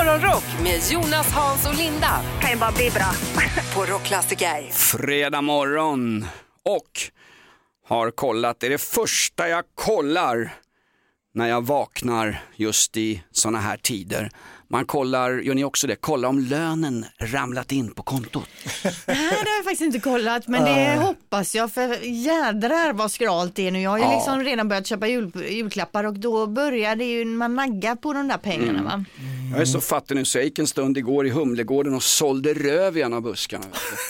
[0.00, 3.12] Morgonrock med Jonas, Hans och Linda kan ju bara bli bra.
[3.74, 4.70] på Rockklassiker.
[4.72, 6.26] Fredag morgon
[6.62, 7.00] och
[7.86, 10.54] har kollat, det är det första jag kollar
[11.34, 14.30] när jag vaknar just i sådana här tider.
[14.72, 18.48] Man kollar, gör ni också det, kollar om lönen ramlat in på kontot.
[18.84, 23.54] Nej, det har jag faktiskt inte kollat, men det hoppas jag för jädrar vad skralt
[23.56, 23.82] det är nu.
[23.82, 24.14] Jag har ju Ja.
[24.14, 28.28] liksom redan börjat köpa jul, julklappar och då börjar det ju man nagga på de
[28.28, 28.84] där pengarna Mm.
[28.84, 29.04] va.
[29.52, 32.54] Jag är så fattig nu så jag gick en stund igår i Humlegården och sålde
[32.54, 33.64] röv i en av buskarna.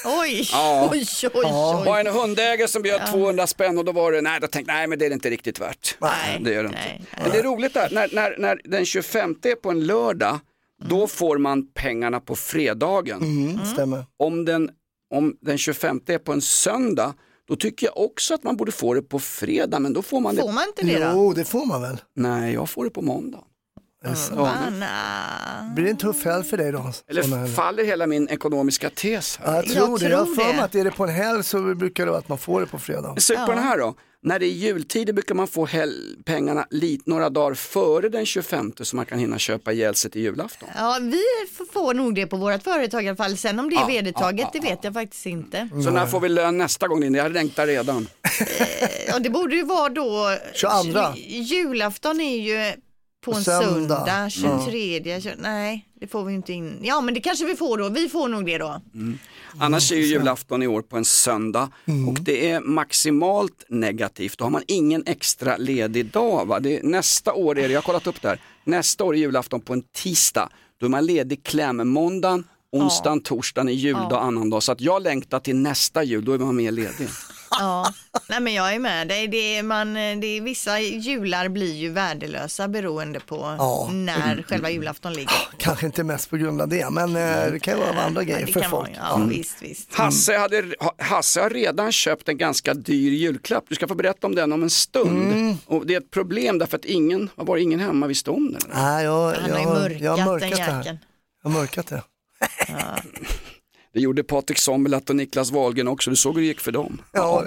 [0.05, 0.89] Oj, Ja.
[0.93, 1.85] oj, oj, oj.
[1.87, 4.87] Var en hundägare som bjöd 200 spänn och då var det, nej, då tänkte nej
[4.87, 5.97] men det är inte riktigt värt.
[6.01, 6.79] Nej, det gör det inte.
[6.85, 7.03] nej.
[7.23, 10.39] Men det är roligt där, när, när, när den 25 är på en lördag,
[10.89, 13.23] då får man pengarna på fredagen.
[13.23, 14.05] Mm, stämmer.
[14.17, 14.71] Om, den,
[15.15, 17.15] om den 25 är på en söndag,
[17.49, 20.35] då tycker jag också att man borde få det på fredag, men då får man
[20.35, 20.43] det.
[20.43, 21.11] Får man inte det då?
[21.15, 21.97] Jo, det får man väl.
[22.15, 23.45] Nej, jag får det på måndag.
[24.05, 25.73] Anna.
[25.75, 26.93] Blir det en tuff helg för dig då?
[27.09, 29.47] Eller faller hela min ekonomiska tes här?
[29.47, 30.09] Ja, jag tror det.
[30.09, 32.19] Jag har tror för mig att är det på en helg så brukar det vara
[32.19, 33.15] att man får det på fredag.
[33.21, 33.95] Sug på den här då.
[34.23, 35.69] När det är jultider brukar man få
[36.25, 40.23] pengarna lite, några dagar före den 25 så man kan hinna köpa ihjäl sig till
[40.23, 40.69] julafton.
[40.77, 41.23] Ja, vi
[41.73, 43.37] får nog det på vårt företag i alla fall.
[43.37, 45.69] Sen om det är vedertaget, det vet jag faktiskt inte.
[45.85, 47.01] Så när får vi lön nästa gång?
[47.01, 47.19] Linda?
[47.19, 48.09] Jag längtar redan.
[49.09, 50.37] Ja, det borde ju vara då.
[50.55, 51.01] 22.
[51.17, 52.73] Julafton är ju
[53.25, 54.31] på en Söndag.
[54.31, 55.01] söndag, 23.
[55.19, 56.79] tjugo- Nej, det får vi inte in.
[56.83, 57.89] Ja, men det kanske vi får då.
[57.89, 58.81] Vi får nog det då.
[59.59, 61.69] Annars är ju julafton i år på en söndag
[62.09, 64.39] och det är maximalt negativt.
[64.39, 66.47] Då har man ingen extra ledig dag.
[66.47, 66.61] Va?
[66.61, 69.19] Det är, nästa år är det, jag har kollat upp det här, nästa år är
[69.19, 70.49] julafton på en tisdag.
[70.81, 74.61] Då är man ledig klämmåndagen, onsdagen, torsdagen är juldag, annandag.
[74.63, 77.09] Så att jag längtar till nästa jul, då är man mer ledig.
[77.59, 77.93] Ja,
[78.29, 79.29] nej men jag är med dig.
[79.29, 83.89] Det är, man, det är, vissa jular blir ju värdelösa beroende på Ja.
[83.93, 85.33] när själva julafton ligger.
[85.59, 88.25] Kanske inte mest på grund av det, men eh, det kan ju vara av andra
[88.25, 88.91] grejer för folk.
[88.97, 89.95] ja, visst, visst.
[89.95, 93.65] Hasse, hade, ha- Hasse har redan köpt en ganska dyr julklapp.
[93.69, 95.57] Du ska få berätta om den om en stund.
[95.67, 98.63] Och det är ett problem därför att ingen, varit ingen hemma visste om den.
[98.75, 100.79] Nej, jag, Han har ju mörkat, jag har den mörkat här.
[100.79, 100.99] jäkeln.
[101.43, 102.03] Jag har mörkat det.
[103.95, 106.11] Det gjorde Patrik Sommerlath och Niklas Wahlgren också.
[106.11, 107.03] Du såg hur det gick för dem.
[107.13, 107.45] Ja.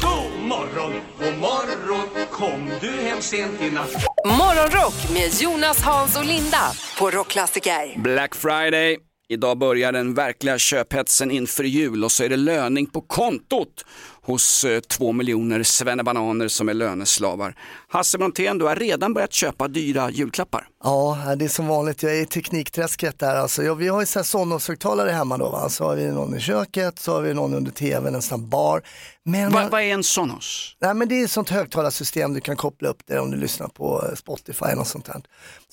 [0.00, 3.92] God morgon, god morgon, kom du hem sent i natt?
[4.26, 7.98] Morgonrock med Jonas, Hans och Linda på Rockklassiker.
[7.98, 8.98] Black Friday.
[9.30, 13.84] Idag börjar den verkliga köphetsen inför jul och så är det löning på kontot
[14.28, 17.54] hos eh, två miljoner svennebananer som är löneslavar.
[17.88, 20.68] Hasse Brontén, du har redan börjat köpa dyra julklappar.
[20.84, 22.02] Ja, det är som vanligt.
[22.02, 23.36] Jag är i teknikträsket där.
[23.36, 25.48] Alltså, ja, vi har ju Sonos-högtalare hemma då.
[25.48, 25.68] Va?
[25.68, 28.82] Så har vi någon i köket, så har vi någon under tvn, en sån bar.
[29.24, 30.76] Men, Va, vad är en Sonos?
[30.80, 33.68] nej, men det är ett sånt högtalarsystem du kan koppla upp det om du lyssnar
[33.68, 35.22] på eh, Spotify eller sånt här.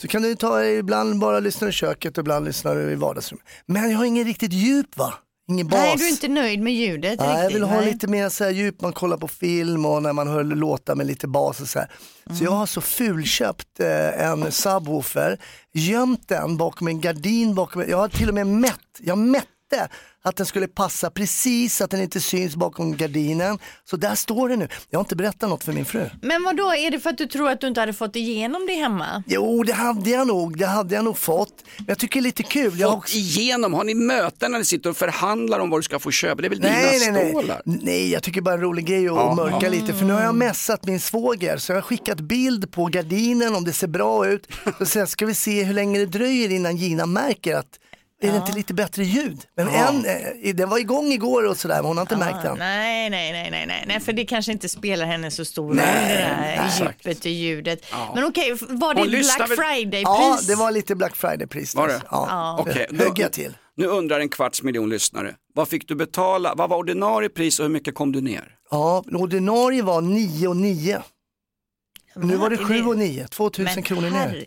[0.01, 3.45] Så kan du ta, ibland bara lyssna i köket och ibland lyssnar du i vardagsrummet.
[3.65, 5.13] Men jag har ingen riktigt djup va?
[5.47, 5.79] Ingen bas.
[5.79, 7.91] Nej, du är inte nöjd med ljudet Nej, jag vill ha nej.
[7.91, 11.07] lite mer så här djup, man kollar på film och när man hör låtar med
[11.07, 11.91] lite bas och så här.
[12.37, 15.37] Så jag har så fulköpt eh, en subwoofer,
[15.73, 19.87] gömt den bakom en gardin, bakom, jag har till och med mätt, jag mätte
[20.25, 23.59] att den skulle passa precis att den inte syns bakom gardinen.
[23.89, 24.67] Så där står det nu.
[24.89, 26.09] Jag har inte berättat något för min fru.
[26.21, 28.65] Men vad då är det för att du tror att du inte hade fått igenom
[28.67, 29.23] det hemma?
[29.27, 31.63] Jo, det hade jag nog, det hade jag nog fått.
[31.77, 32.79] Men jag tycker det är lite kul.
[32.79, 35.83] Jag har Fått igenom, har ni möten när ni sitter och förhandlar om vad du
[35.83, 36.41] ska få köpa?
[36.41, 37.31] Det är väl Nej, dina nej, nej.
[37.31, 37.61] stålar?
[37.65, 39.35] nej, jag tycker bara en rolig grej att Ja.
[39.35, 39.93] mörka lite.
[39.93, 43.63] För nu har jag messat min svåger så jag har skickat bild på gardinen om
[43.63, 44.47] det ser bra ut.
[44.79, 47.79] Och sen ska vi se hur länge det dröjer innan Gina märker att
[48.27, 49.41] är det inte lite bättre ljud?
[49.55, 50.05] Men en,
[50.43, 52.57] eh, den var igång igår och sådär men hon har inte märkt den.
[52.57, 55.75] Nej, nej, nej, nej, nej, nej, för det kanske inte spelar henne så stor roll
[55.75, 56.13] Nej, det
[56.57, 57.05] där exakt.
[57.05, 57.85] djupet i ljudet.
[58.15, 60.03] Men okej, var det Hon ett lyssnar Black väl- Friday-pris?
[60.03, 61.75] Ja, det var lite Black Friday-pris.
[61.75, 62.01] Var det?
[62.11, 63.57] Ja, Okej, då- högg jag till.
[63.77, 65.35] Nu undrar en kvarts miljon lyssnare.
[65.53, 66.53] Vad fick du betala?
[66.55, 68.51] Vad var ordinarie pris och hur mycket kom du ner?
[68.71, 71.01] Ja, ordinarie var 9 och 9.
[72.15, 74.45] Nu var det 7 och 9, 2000 Men kronor ner.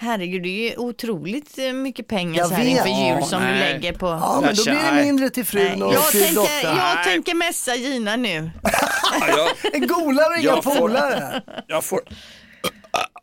[0.00, 2.70] Herre- Herregud, det är ju otroligt eh, mycket pengar Jag så här vet.
[2.86, 3.52] inför jul som nej.
[3.52, 4.06] du lägger på.
[4.06, 6.62] Ja, men då blir det mindre till frun Nej, och jag, fru tänker, dotter.
[6.64, 7.04] jag Nej.
[7.04, 8.50] tänker messa Gina nu.
[9.72, 11.42] En golare och inga polare.
[11.66, 12.00] jag får,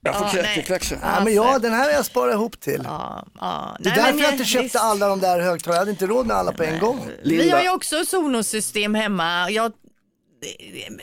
[0.01, 0.97] jag får kräkekläcksel.
[1.01, 2.81] Ja, men ja, den här har jag sparat ihop till.
[2.83, 3.77] Ja, ja.
[3.79, 4.75] Det är Nej, därför jag inte köpte visst.
[4.75, 5.75] alla de där högtalarna.
[5.75, 6.99] Jag hade inte råd med alla på en gång.
[7.23, 7.55] Vi Linda.
[7.55, 9.49] har ju också Sonos-system hemma.
[9.49, 9.71] Jag,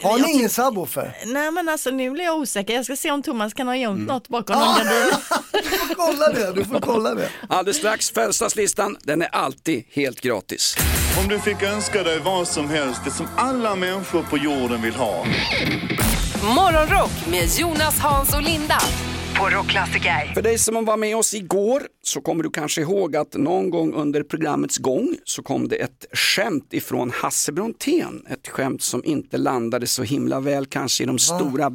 [0.02, 1.16] Har jag ni ingen subwoofer?
[1.26, 2.74] Nej men alltså nu blir jag osäker.
[2.74, 4.06] Jag ska se om Thomas kan ha gömt Mm.
[4.06, 5.14] något bakom någon gardin.
[5.52, 6.52] Du får kolla det.
[6.52, 7.28] Du får kolla det.
[7.48, 10.76] Alldeles strax, födelsedagslistan, den är alltid helt gratis.
[11.22, 14.94] Om du fick önska dig vad som helst, det som alla människor på jorden vill
[14.94, 15.26] ha.
[16.56, 18.78] Morgonrock med Jonas, Hans och Linda
[19.38, 20.34] på Rockklassiker.
[20.34, 23.94] För dig som var med oss igår så kommer du kanske ihåg att någon gång
[23.94, 28.26] under programmets gång så kom det ett skämt ifrån Hasse Brontén.
[28.30, 31.72] Ett skämt som inte landade så himla väl kanske i de stora...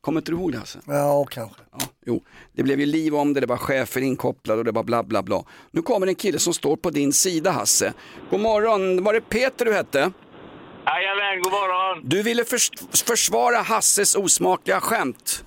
[0.00, 0.78] Kommer inte du ihåg det Hasse?
[0.86, 1.60] Ja, kanske.
[1.72, 2.22] Ja, jo,
[2.52, 5.22] det blev ju liv om det, det var chefer inkopplade och det var bla bla
[5.22, 5.44] bla.
[5.70, 7.92] Nu kommer en kille som står på din sida Hasse.
[8.30, 9.98] God morgon, var det Peter du hette?
[10.86, 12.08] Jajamän, god morgon.
[12.08, 12.70] Du ville förs
[13.06, 15.44] försvara Hasses osmakliga skämt.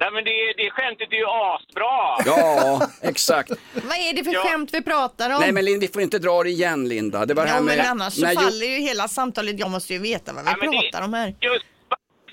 [0.00, 1.94] Nej, men det, det skämtet är ju asbra.
[2.26, 3.50] Ja, exakt.
[3.74, 4.40] Vad är det för Ja.
[4.44, 5.40] skämt vi pratar om?
[5.40, 7.26] Nej men Linda, vi får inte dra det igen Linda.
[7.26, 7.76] Det var det här Ja, med...
[7.76, 9.58] men annars så när ju- faller ju hela samtalet.
[9.58, 11.26] Jag måste ju veta vad vi Nej, men det- pratar om här.
[11.40, 11.64] Just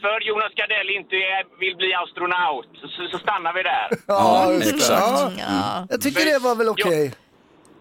[0.01, 3.87] för Jonas Gardell inte är, vill bli astronaut så, så stannar vi där.
[4.07, 4.75] Ja, Ja, just det.
[4.75, 5.01] exakt.
[5.01, 5.31] Ja.
[5.39, 5.87] Ja.
[5.89, 7.13] Jag tycker det var väl okej.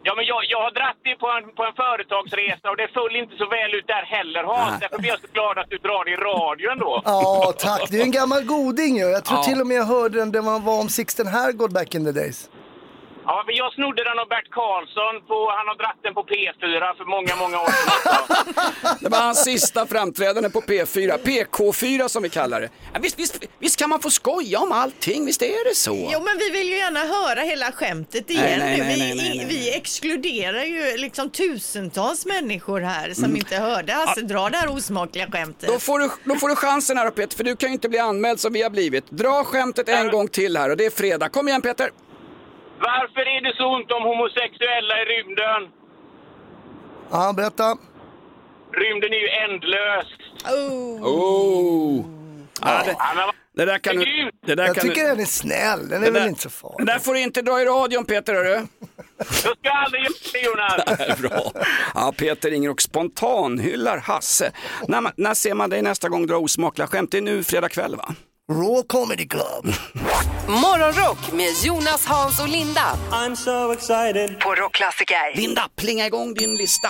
[0.04, 3.16] Ja, men jag, jag har dratt dig på en, på en företagsresa och det föll
[3.22, 4.80] inte så väl ut där heller Hans.
[4.80, 7.02] Därför blir jag så glad att du drar i radion då.
[7.04, 7.90] Ja, tack.
[7.90, 9.04] Det är en gammal goding ju.
[9.04, 11.94] Jag tror till och med jag hörde den, den var var om Sixten Herrgård back
[11.94, 12.50] in the days.
[13.26, 15.14] Ja, men jag snodde den av Bert Karlsson.
[15.28, 18.96] På, han har dratt den på P4 för många, många år sedan.
[19.00, 22.68] Det var hans sista framträdande på P4, PK4 som vi kallar det.
[22.92, 26.08] Ja, visst, visst, visst kan man få skoja om allting, visst är det så?
[26.12, 28.84] Jo men vi vill ju gärna höra hela skämtet igen Nej, nej, nu.
[28.84, 29.46] nej, Vi, nej, nej, nej.
[29.48, 33.36] vi exkluderar ju liksom tusentals människor här som Mm.
[33.36, 35.68] inte hörde Hasse dra det här osmakliga skämtet.
[35.68, 37.98] Då får, du, då får du chansen här Peter, för du kan ju inte bli
[37.98, 39.10] anmäld som vi har blivit.
[39.10, 41.28] Dra skämtet en gång till här och det är fredag.
[41.28, 41.90] Kom igen Peter!
[42.88, 45.60] Varför är det så ont om homosexuella i rymden?
[47.10, 47.76] Ja, berätta.
[48.82, 50.06] Rymden är ju ändlös.
[50.44, 51.06] Oh.
[51.06, 52.04] Oh.
[52.60, 52.96] Ja, det,
[53.56, 54.30] det där kan du...
[54.46, 55.88] Det där Jag kan tycker du, den är snäll.
[55.88, 56.86] Den är väl där- inte så farlig.
[56.86, 58.50] där får du inte dra i radion Peter, hörru.
[59.18, 59.26] Jag
[59.58, 61.20] ska aldrig göra det Jonas.
[61.20, 61.52] Bra.
[61.94, 64.52] Ja, Peter ringer och spontanhyllar Hasse.
[64.88, 67.10] När, man- när ser man dig nästa gång dra osmakliga skämt?
[67.10, 68.14] Det är nu fredag kväll va?
[68.60, 69.74] Raw Comedy Club.
[70.48, 74.40] Morgonrock med Jonas, Hans och Linda I'm so excited.
[74.40, 75.36] på Rockklassiker.
[75.36, 76.88] Linda, plinga igång din lista.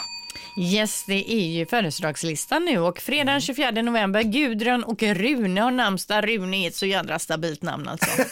[0.59, 5.71] Yes, det är ju födelsedagslistan nu och fredag den 24 november, Gudrun och Rune har
[5.71, 6.29] namnsdag.
[6.29, 8.07] Rune är ett så jädra stabilt namn alltså.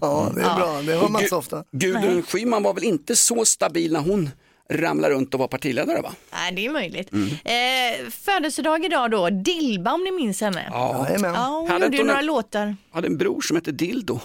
[0.00, 0.82] Ja, det är bra.
[0.82, 1.64] Det hör man så ofta.
[1.72, 4.30] Gudrun Schyman var väl inte så stabil när hon
[4.72, 6.12] ramlade runt och var partiledare va?
[6.32, 7.10] Nej, det är möjligt.
[7.44, 10.68] Eh, födelsedag idag då, Dilba om ni minns henne.
[10.70, 11.34] Ja, Jajamän.
[11.34, 12.76] hon Hade gjorde ju hon några en- låtar.
[12.92, 14.20] hade en bror som hette Dildo.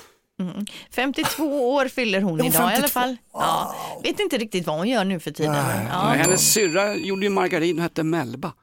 [0.91, 2.87] 52 år fyller hon idag i alla 52?
[2.87, 3.17] fall.
[3.33, 5.55] Ja, vet inte riktigt vad hon gör nu för tiden.
[5.91, 5.99] Ja.
[5.99, 8.53] Hennes syrra gjorde ju margarin och hette Melba.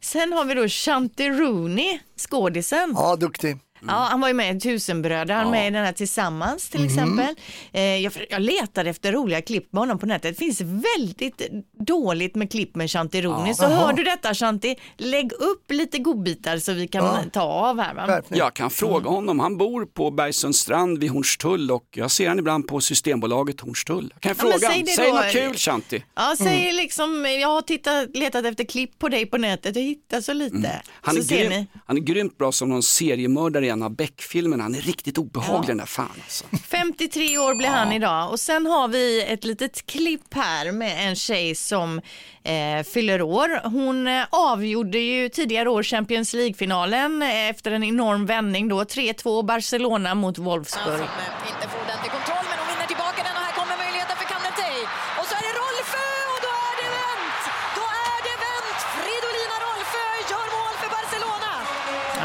[0.00, 2.92] Sen har vi då Shanti Rooney, skådisen.
[2.96, 3.56] Ja, duktig.
[3.86, 6.84] Ja, han var ju med i Tusenbröder, han är med i den här Tillsammans till
[6.84, 7.34] exempel.
[7.72, 10.38] Eh, jag, jag letade efter roliga klipp med honom på nätet.
[10.38, 11.42] Det finns väldigt
[11.86, 13.54] dåligt med klipp med Shanti Rooney.
[13.54, 17.94] Så hör du detta Shanti, lägg upp lite godbitar så vi kan ta av här.
[17.94, 18.22] Va?
[18.28, 22.66] Jag kan fråga honom, han bor på Bergsundstrand vid Hornstull och jag ser han ibland
[22.68, 24.10] på Systembolaget Hornstull.
[24.14, 25.14] Jag kan Ja, men fråga, säg det säg då.
[25.14, 26.04] något kul Shanti.
[26.14, 30.24] Ja, säg liksom, jag har tittat, letat efter klipp på dig på nätet och hittat
[30.24, 30.82] så lite.
[30.90, 31.66] Han är, så ser grym, ni.
[31.86, 34.62] han är grymt bra som någon seriemördare i en av Beck-filmerna.
[34.62, 36.44] Han är riktigt obehaglig den där fan alltså.
[36.68, 41.16] 53 år blir han idag och sen har vi ett litet klipp här med en
[41.16, 42.00] tjej som
[42.44, 43.68] eh, fyller år.
[43.68, 48.82] Hon eh, avgjorde ju tidigare år Champions League-finalen eh, efter en enorm vändning då.
[48.82, 51.08] 3-2 Barcelona mot Wolfsburg.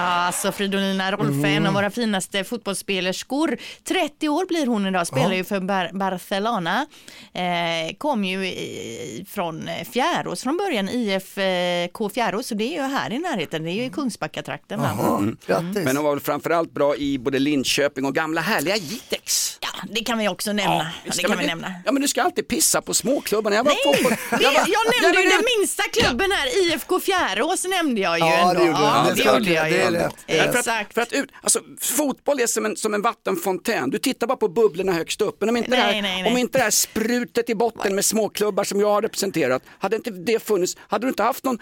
[0.01, 3.57] Alltså Fridolina Rolfö, en av våra finaste fotbollsspelerskor.
[3.87, 6.85] 30 år blir hon idag, spelar ju för Bar- Barcelona.
[7.33, 12.95] Eh, kom ju i, från eh, Fjärås från början, IFK Fjärås, så det är ju
[12.95, 14.79] här i närheten, det är ju i Kungsbackatrakten.
[14.81, 14.89] va?
[14.97, 15.83] Ja, grattis.
[15.85, 19.57] Men hon var väl framförallt bra i både Linköping och gamla härliga Jitex.
[19.61, 20.91] Ja, det kan vi också nämna.
[21.05, 21.47] Ja, det kan vi det.
[21.47, 21.73] nämna.
[21.85, 23.55] Ja men du ska alltid pissa på småklubbarna.
[23.55, 26.99] Jag var Nej, fotboll- jag, var- jag nämnde Ja, ju den minsta klubben här, IFK
[26.99, 28.53] Fjärås nämnde jag ju Ja, ändå.
[28.59, 28.79] det gjorde.
[28.81, 29.77] Ja, Det gjorde jag ju.
[29.91, 30.11] Det.
[30.25, 30.51] Det är rätt.
[30.51, 30.93] För att, Exakt.
[30.93, 33.89] för att ut, alltså, fotboll är som en, som en vattenfontän.
[33.89, 35.37] Du tittar bara på bubblorna högst upp.
[35.39, 36.31] Men om inte, det, Nej, här, nej, nej.
[36.31, 40.11] om inte det här sprutet i botten med småklubbar som jag har representerat, hade inte
[40.11, 41.57] det funnits, hade du inte haft någon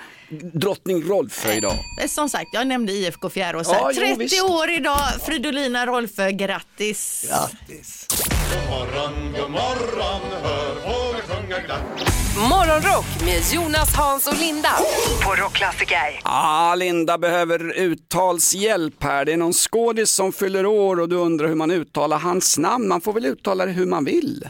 [0.53, 1.75] drottning Rolfö idag?
[2.07, 3.67] Som sagt, jag nämnde IFK Fjärås.
[3.67, 3.91] Ja, här.
[3.93, 4.43] jo, 30 visst.
[4.43, 7.25] år idag, Fridolina Rolfö, grattis.
[7.29, 8.07] Grattis.
[8.69, 11.81] morgon, god morgon, hör fåglar sjunga glatt.
[12.49, 14.69] Morgonrock med Jonas, Hans och Linda
[15.23, 16.19] på Rockklassiker.
[16.23, 17.77] Ah, Linda behöver
[18.19, 19.25] uttalshjälp här.
[19.25, 22.87] Det är någon skådis som fyller år och du undrar hur man uttalar hans namn.
[22.87, 24.49] Man får väl uttala det hur man vill.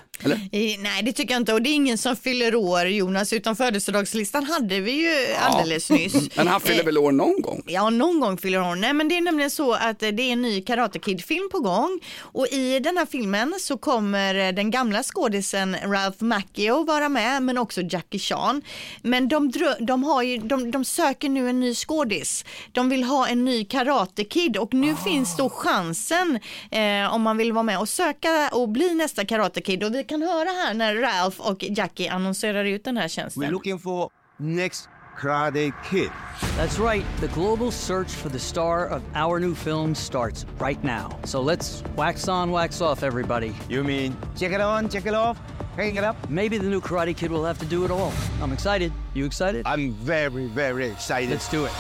[0.51, 1.53] I, nej, det tycker jag inte.
[1.53, 6.35] Och det är ingen som fyller år, Jonas, utan födelsedagslistan hade vi ju alldeles nyss.
[6.35, 7.63] Men han fyller väl år någon gång?
[7.65, 8.81] Ja, någon gång fyller hon.
[8.81, 11.99] Nej, men det är nämligen så att det är en ny Karate Kid-film på gång
[12.19, 17.57] och i den här filmen så kommer den gamla skådisen Ralph Macchio vara med, men
[17.57, 18.61] också Jackie Chan.
[19.01, 22.45] Men de, de, har ju, de, de söker nu en ny skådis.
[22.71, 26.39] De vill ha en ny Karate Kid och nu finns då chansen
[26.71, 30.03] eh, om man vill vara med och söka och bli nästa Karate Kid och vi
[30.09, 33.43] kan höra här när Ralph och Jackie annonserar ut den här tjänsten.
[33.43, 34.89] We're looking for next
[35.21, 36.09] Karate Kid.
[36.57, 37.05] That's right.
[37.21, 41.19] The global search for the star of our new film starts right now.
[41.23, 43.53] So let's wax on, wax off, everybody.
[43.69, 45.37] You mean check it on, check it off,
[45.75, 46.15] hang it up?
[46.29, 48.11] Maybe the new Karate Kid will have to do it all.
[48.41, 48.91] I'm excited.
[49.13, 49.61] You excited?
[49.65, 51.29] I'm very, very excited.
[51.29, 51.71] Let's do it.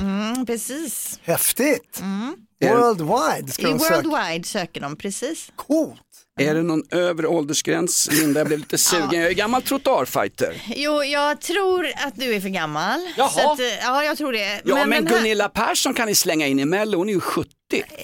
[0.00, 1.20] Mm, precis.
[1.22, 2.00] Häftigt.
[2.00, 2.36] Mm.
[2.60, 3.94] Worldwide ska de söka.
[3.94, 5.52] Worldwide söker de precis.
[5.56, 6.11] Coolt.
[6.40, 8.08] Är det någon övre åldersgräns?
[8.12, 9.20] Linda, jag blev lite sugen.
[9.20, 10.62] Jag är gammal trottoarfighter.
[10.76, 13.00] Jo, jag tror att du är för gammal.
[13.16, 13.28] Jaha.
[13.28, 14.60] Så att, eh, ja, jag tror det.
[14.64, 17.20] Ja, men, den här- Gunilla Persson kan ni slänga in i Mello, hon är ju
[17.20, 17.50] 70.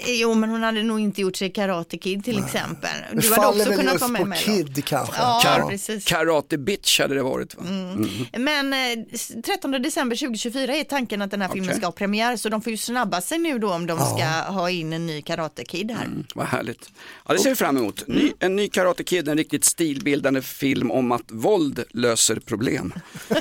[0.06, 2.90] Jo, men hon hade nog inte gjort sig Karate Kid till exempel.
[3.12, 4.52] Det Du hade faller också kunnat vara med på mig då.
[4.52, 5.14] Kid kanske.
[5.18, 6.04] Ja, Kan- precis.
[6.04, 7.62] Karate bitch hade det varit va?
[7.68, 8.08] Mm.
[8.38, 11.76] Men eh, s- 13 december 2024 är tanken att den här filmen Okej.
[11.78, 14.70] ska ha premiär, så de får ju snabba sig nu då om de ska ha
[14.70, 16.08] in en ny Karate Kid här.
[16.34, 16.90] Vad härligt.
[17.28, 18.08] Ja, det ser vi fram emot.
[18.08, 22.92] Ny, en ny Karate Kid, en riktigt stilbildande film om att våld löser problem.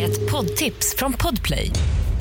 [0.00, 1.70] Ett poddtips från Podplay.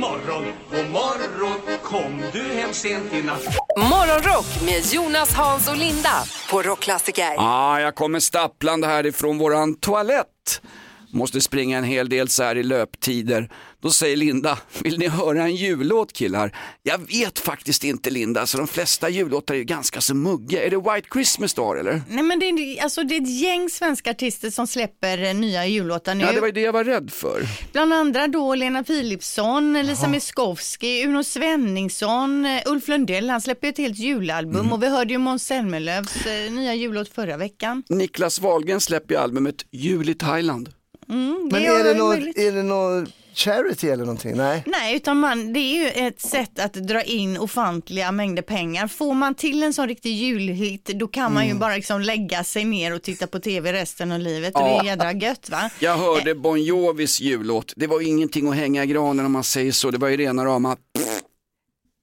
[0.00, 3.42] Morgon, god morgon Kom du hem sent i natt
[3.76, 6.10] Morgonrock med Jonas, Hans och Linda
[6.50, 7.34] på Rockklassiker.
[7.38, 10.62] Ah, jag kommer stapplande härifrån våran toalett.
[11.12, 13.50] Måste springa en hel del så här i löptider.
[13.82, 16.56] Då säger Linda, vill ni höra en jullåt killar?
[16.82, 20.64] Jag vet faktiskt inte Linda, så de flesta jullåtar är ju ganska så muggiga.
[20.66, 22.02] Är det White Christmas då eller?
[22.08, 25.66] Nej men det är, alltså, det är ett gäng svenska artister som släpper eh, nya
[25.66, 26.24] jullåtar nu.
[26.24, 27.42] Ja, det var ju det jag var rädd för.
[27.72, 33.70] Bland andra då Lena Philipsson, Lisa Miskovsky, Uno Svenningsson, eh, Ulf Lundell, han släpper ju
[33.70, 34.72] ett helt julalbum Mm.
[34.72, 37.82] och vi hörde ju Måns Zelmerlöws eh, nya jullåt förra veckan.
[37.88, 40.68] Niklas Wahlgren släpper ju albumet Jul i Thailand.
[41.10, 42.38] Mm, Men gör är det, något, möjligt.
[42.38, 44.36] är det något charity eller någonting?
[44.36, 44.62] Nej.
[44.66, 48.86] Nej, utan man, det är ju ett sätt att dra in ofantliga mängder pengar.
[48.88, 51.60] Får man till en sån riktig julhit, då kan man ju Mm.
[51.60, 54.80] bara liksom lägga sig ner och titta på tv resten av livet och det Ja.
[54.80, 55.70] är jädra gött va?
[55.78, 57.72] Jag hörde Bon Jovis jullåt.
[57.76, 59.90] Det var ju ingenting att hänga i granen om man säger så.
[59.90, 60.76] Det var ju rena rama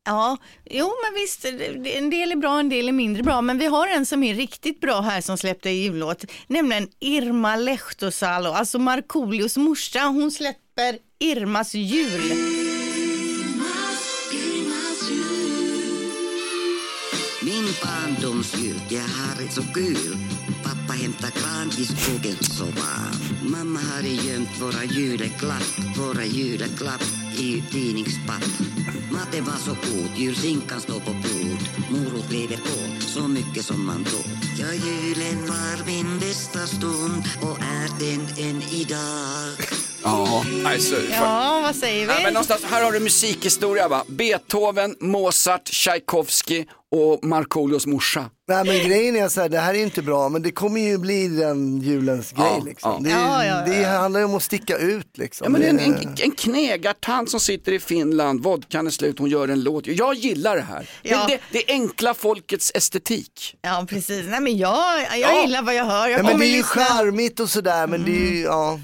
[0.08, 0.38] Ja,
[0.70, 1.46] jo men visst,
[1.86, 4.36] en del är bra, en del är mindre bra, men vi har en som är
[4.36, 10.98] riktigt bra här som släppte en jullåt, nämligen Irma Lehtosalo, alltså Markoolios morsa, hon släpper
[11.20, 12.22] Irmas jul.
[17.42, 20.18] Min barndomsjul, jag har det så kul.
[20.64, 23.52] Pappa hämtar gran i skogen så varm.
[23.52, 28.44] Mamma hade gömt våra juleklapp, våra juleklapp i tidningspapp.
[29.12, 31.62] Maten var så god, julskinkan står på bord.
[31.90, 34.26] Morot lever på, så mycket som man tror.
[34.60, 39.87] Ja, julen var min bästa stund och är den än idag.
[40.08, 42.14] Ja, alltså, Ja, vad säger vi?
[42.14, 44.04] Ja, men någonstans, här har du musikhistoria va?
[44.08, 48.26] Beethoven, Mozart, Tchaikovsky och Markoolios morsa.
[48.50, 50.98] Nej men grejen är så här, det här är inte bra men det kommer ju
[50.98, 52.92] bli den julens Ja, grej liksom.
[52.92, 53.00] ja.
[53.04, 53.74] Det, är, Ja, ja, ja.
[53.74, 55.46] det handlar ju om att sticka ut liksom.
[55.46, 59.20] Ja, men det är en, en, en knegartant som sitter i Finland, vodkan är slut,
[59.20, 59.88] hon gör en låt.
[59.88, 60.90] Jag gillar det här.
[61.02, 61.26] Ja.
[61.28, 63.56] Det, det, är enkla folkets estetik.
[63.62, 64.26] Ja, precis.
[64.28, 65.42] Nej, men jag, jag Ja.
[65.42, 66.08] gillar vad jag hör.
[66.08, 68.80] Jag Ja, men det är ju charmigt och sådär men det är ju, ja,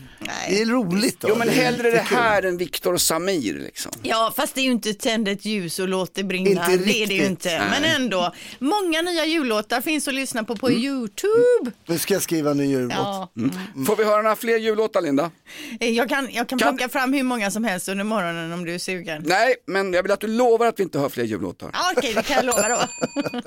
[0.49, 1.27] det är roligt då.
[1.29, 3.91] Jo men hellre det här än Viktor och Samir liksom.
[4.03, 6.49] Ja, fast det är ju inte tänd ett ljus och låt det brinna.
[6.49, 7.29] Inte det är det ju riktigt.
[7.29, 7.49] inte.
[7.59, 7.67] Nej.
[7.71, 11.71] Men ändå, många nya jullåtar finns att lyssna på på Youtube.
[11.85, 12.93] Nu ska jag skriva en ny jullåt.
[12.97, 13.31] Ja.
[13.37, 13.85] Mm.
[13.85, 15.31] Får vi höra några fler jullåtar Linda?
[15.79, 18.65] Eh, Jag kan, jag kan Kan- plocka fram hur många som helst under morgonen om
[18.65, 19.23] du är sugen.
[19.25, 21.69] Nej, men jag vill att du lovar att vi inte hör fler jullåtar.
[21.73, 22.79] Ja, Okej, det kan jag lova då.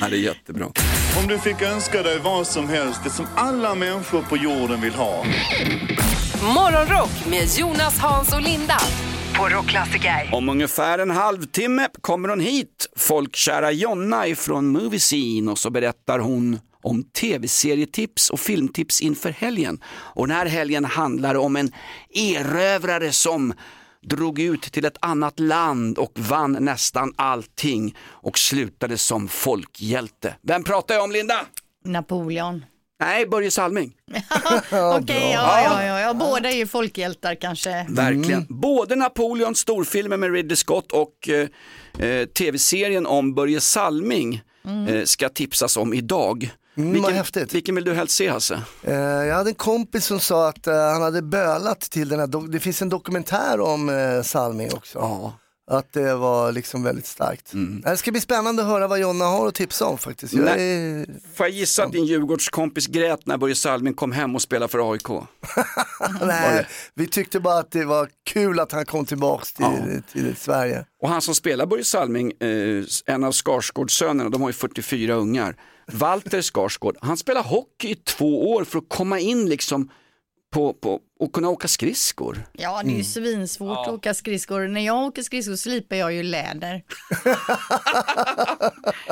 [0.00, 0.66] Ja, det är jättebra.
[1.22, 4.94] Om du fick önska dig vad som helst, det som alla människor på jorden vill
[4.94, 5.24] ha.
[6.42, 8.78] Morgonrock med Jonas, Hans och Linda
[9.36, 10.28] på Rockklassiker.
[10.32, 16.18] Om ungefär en halvtimme kommer hon hit, folkkära Jonna ifrån Movie Scene och så berättar
[16.18, 19.80] hon om tv-serietips och filmtips inför helgen.
[19.86, 21.72] Och den här helgen handlar om en
[22.14, 23.54] erövrare som
[24.02, 30.34] drog ut till ett annat land och vann nästan allting och slutade som folkhjälte.
[30.42, 31.40] Vem pratar jag om Linda?
[31.84, 32.64] Napoleon.
[33.00, 33.92] Nej, Börje Salming.
[34.72, 37.86] Okej, ja, ja, ja, ja, båda är ju folkhjältar kanske.
[37.88, 38.46] Verkligen.
[38.48, 44.86] Både Napoleon, storfilmen med Ridley Scott och eh, eh, tv-serien om Börje Salming Mm.
[44.94, 46.54] eh, ska tipsas om idag.
[46.76, 47.54] Mm, vilken, häftigt.
[47.54, 48.62] vilken vill du helst se Hasse?
[48.82, 52.48] Eh, jag hade en kompis som sa att eh, han hade bölat till den här,
[52.52, 54.98] det finns en dokumentär om uh, Salming också.
[55.66, 57.52] Att det var liksom väldigt starkt.
[57.52, 57.80] Mm.
[57.80, 60.32] Det ska bli spännande att höra vad Jonna har att tipsa om faktiskt.
[60.32, 60.72] Jag Nej.
[60.72, 61.06] är...
[61.34, 64.92] Får jag gissa att din Djurgårdskompis grät när Börje Salming kom hem och spelade för
[64.92, 65.08] AIK?
[66.20, 70.86] Nej, vi tyckte bara att det var kul att han kom tillbaks till, till Sverige.
[71.02, 75.56] Och han som spelar Börje Salming, eh, en av Skarsgårdssönerna, de har ju 44 ungar.
[75.92, 79.90] Walter Skarsgård, han spelar hockey i två år för att komma in liksom
[80.52, 82.46] på, på, och kunna åka skridskor.
[82.52, 84.68] Ja, det är ju svinsvårt att åka skridskor.
[84.68, 86.82] När jag åker skridskor slipar jag ju läder.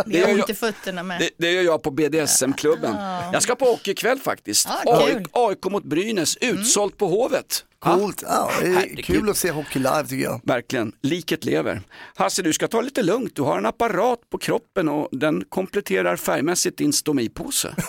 [0.06, 1.20] det gör är ont jag- i fötterna med.
[1.20, 2.94] Det, det gör jag på BDSM-klubben.
[2.96, 3.30] Ja.
[3.32, 4.68] Jag ska på hockey ikväll faktiskt.
[4.84, 5.26] Ja, AIK.
[5.32, 7.64] AIK mot Brynäs, utsålt på Hovet.
[7.78, 9.04] Coolt, ja, det är Herregud.
[9.04, 10.40] kul att se hockey live tycker jag.
[10.44, 11.80] Verkligen, liket lever.
[12.14, 13.36] Hasse, du ska ta lite lugnt.
[13.36, 17.74] Du har en apparat på kroppen och den kompletterar färgmässigt din stomipåse.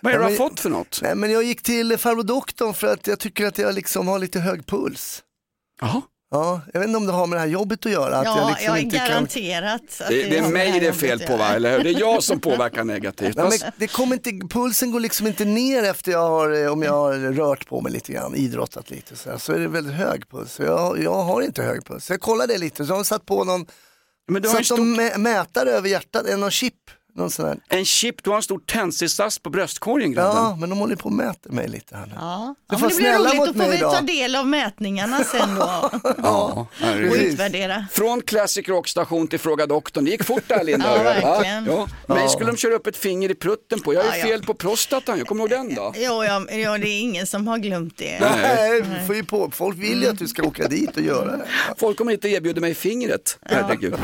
[0.00, 0.98] Vad är det du har fått för något?
[1.02, 4.18] Nej, men jag gick till farbror doktorn för att jag tycker att jag liksom har
[4.18, 5.22] lite hög puls.
[5.80, 6.02] Jaha.
[6.30, 8.16] Ja, jag vet inte om det har med det här jobbet att göra.
[8.16, 9.08] Att Ja, jag liksom jag är inte kan...
[9.08, 11.84] garanterat att Det, det är har med mig det är fel på va, eller hur?
[11.84, 13.36] Det är jag som påverkar negativt.
[13.36, 16.82] Ja, men det kommer inte, pulsen går liksom inte ner efter jag har, eh, om
[16.82, 19.94] jag har rört på mig lite grann, idrottat lite så, här, så är det väldigt
[19.94, 20.58] hög puls.
[20.58, 22.10] Jag, jag har inte hög puls.
[22.10, 23.66] Jag kollade lite, så har de satt på någon,
[24.28, 26.74] Men du har satt en mätare över hjärtat, eh, någon chip.
[27.16, 27.58] Någon sån här.
[27.68, 30.36] En chip, du har en stor tändsticksask på bröstkorgen grabben.
[30.36, 32.12] Ja, men de håller på och mäter mig lite här nu.
[32.16, 34.06] Ja, Du ja får men det blir snälla roligt, då får vi ta idag.
[34.06, 35.90] del av mätningarna sen då
[36.22, 37.86] Ja, och utvärdera.
[37.92, 40.04] Från Classic Rock-station till Fråga doktorn.
[40.04, 40.86] Det gick fort där Linda.
[40.96, 41.66] Ja, verkligen.
[41.66, 41.88] Ja.
[42.14, 43.94] Mig skulle de köra upp ett finger i prutten på.
[43.94, 44.24] Jag ju Ja, ja.
[44.26, 45.18] fel på prostatan.
[45.18, 45.92] Jag kommer ihåg den då.
[45.96, 48.18] Jo, ja, ja, det är ingen som har glömt det.
[48.20, 49.50] Nej, vi får ju på.
[49.54, 51.44] folk vill ju att du ska åka dit och göra det.
[51.78, 53.38] Folk kommer hit och erbjuder mig fingret.
[53.46, 53.94] Herregud.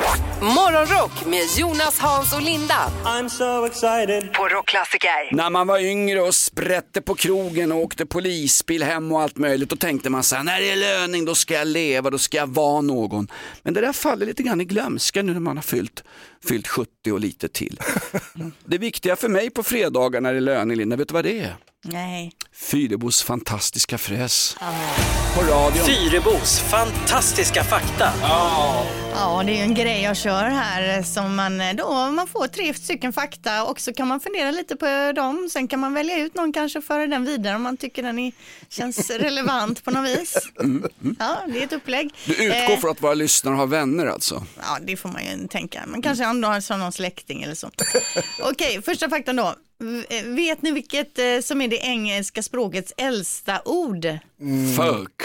[0.41, 2.75] Morgonrock med Jonas, Hans och Linda.
[3.05, 4.33] I'm so excited.
[4.33, 5.35] På Rockklassiker.
[5.35, 9.71] När man var yngre och sprätte på krogen och åkte polisbil hem och allt möjligt,
[9.71, 12.37] då tänkte man så här, när det är löning då ska jag leva, då ska
[12.37, 13.29] jag vara någon.
[13.63, 16.05] Men det där faller lite grann i glömska nu när man har fyllt,
[16.49, 17.81] fyllt 70 och lite till.
[18.65, 21.41] Det viktiga för mig på fredagar när det är löning, Linda, vet du vad det
[21.41, 21.57] är?
[21.85, 22.33] Nej.
[22.53, 24.57] Fyrebos fantastiska fräs.
[25.35, 25.87] På radion.
[25.87, 28.13] Fyrebos fantastiska fakta.
[29.15, 32.75] Ja, det är en grej jag kör här som man eh, då, man får tre
[32.75, 35.49] stycken fakta och så kan man fundera lite på dem.
[35.53, 38.19] Sen kan man välja ut någon kanske och föra den vidare om man tycker den
[38.19, 38.33] är,
[38.69, 40.37] känns relevant på något vis.
[41.19, 42.11] Ja, det är ett upplägg.
[42.27, 44.47] Du utgår Eh, från att våra lyssnare har vänner alltså?
[44.61, 45.83] Ja, det får man ju tänka.
[45.87, 47.71] Men kanske han har som någon släkting eller så.
[48.43, 49.55] Okej, första faktan då.
[50.25, 54.07] Vet ni vilket eh, som är det engelska språkets äldsta ord?
[54.77, 55.23] Fuck.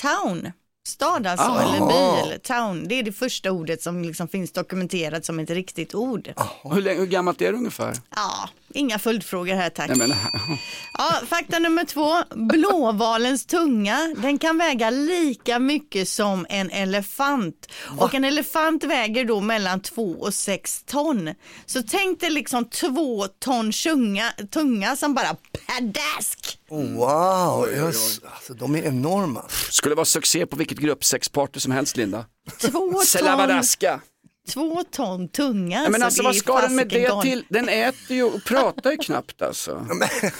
[0.00, 0.52] Town.
[0.88, 1.62] Stad alltså, Ah.
[1.62, 2.88] eller by eller town.
[2.88, 6.32] Det är det första ordet som liksom finns dokumenterat som ett riktigt ord.
[6.64, 7.94] Hur, länge, hur gammalt är det ungefär?
[8.16, 9.90] Ja, inga följdfrågor här tack.
[9.90, 10.16] Jag menar,
[10.98, 12.16] Ja, fakta nummer två.
[12.34, 17.68] Blåvalens tunga, den kan väga lika mycket som en elefant.
[17.98, 21.34] Och en elefant väger då mellan två och sex ton.
[21.66, 25.36] Så tänk dig liksom två ton tunga, tunga som bara
[25.66, 26.58] padask.
[26.68, 28.20] Oh, wow, yes.
[28.34, 29.44] alltså, de är enorma.
[29.70, 32.24] skulle vara succé på vilket gruppsexparty som helst Linda.
[32.60, 34.00] Två ton, Slavadaska.
[34.48, 35.82] Två ton tunga.
[35.84, 37.44] Ja, men alltså det vad är ska den med det till?
[37.48, 39.86] Den äter ju och pratar ju knappt alltså.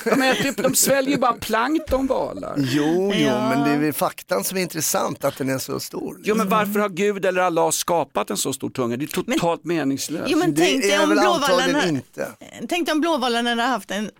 [0.05, 2.55] De, äter, ju- de sväljer ju bara plankton valar.
[2.59, 3.49] Jo, jo, Ja.
[3.49, 6.21] men det är väl faktan som är intressant att den är så stor.
[6.25, 8.97] Jo men varför har Gud eller Allah skapat en så stor tunga?
[8.97, 10.25] Det är totalt meningslöst.
[10.29, 12.29] Jo, men det tänk dig är om väl blåvallen antagligen har- inte.
[12.69, 14.11] Tänk dig om blåvallen hade haft en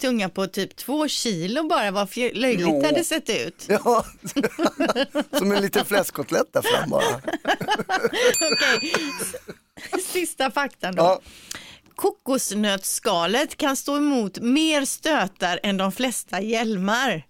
[0.00, 2.80] tunga på typ två kilo bara, vad löjligt Jo.
[2.80, 3.66] det hade sett ut.
[3.68, 4.04] Ja,
[5.38, 7.02] som en liten fläskkotlett där fram bara.
[8.82, 9.11] S-
[10.12, 11.02] sista faktan då.
[11.02, 11.20] Ja.
[11.94, 17.22] Kokosnötsskalet kan stå emot mer stötar än de flesta hjälmar.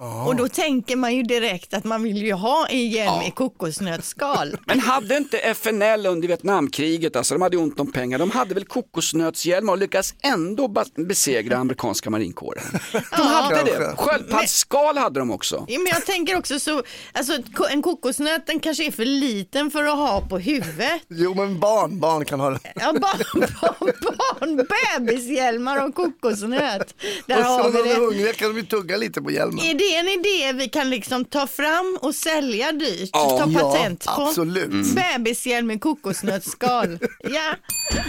[0.00, 4.56] Och då tänker man ju direkt att man vill ju ha en hjälm i kokosnötsskal.
[4.66, 8.64] Men hade inte FNL under Vietnamkriget, alltså de hade ont om pengar, de hade väl
[8.64, 12.64] kokosnötshjälmar och lyckades ändå besegra amerikanska marinkåren.
[12.92, 13.94] De hade det.
[13.98, 15.64] Sköldpaddsskal hade de också.
[15.68, 17.32] Ja, men jag tänker också så, alltså
[17.70, 21.02] en kokosnöt den kanske är för liten för att ha på huvudet.
[21.08, 22.60] Jo men barn, barn kan ha det.
[22.74, 24.66] Ja, barn, barn, barn
[24.98, 26.94] bebishjälmar och kokosnöt.
[27.26, 29.30] Där och så har när vi de är hungriga kan de ju tugga lite på
[29.30, 29.58] hjälmen.
[29.82, 33.10] Är det en idé vi kan liksom ta fram och sälja dyrt?
[33.12, 34.22] Ja, ta ja, patent på?
[34.22, 34.64] absolut.
[34.64, 34.94] Mm.
[34.94, 36.98] Bebishjälm med kokosnötsskal.
[37.22, 37.54] ja.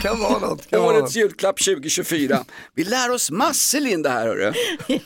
[0.02, 0.70] Kan vara något.
[0.70, 2.46] Kan vara Årets julklapp 2024.
[2.76, 4.54] Vi lär oss massor Linda här hörru.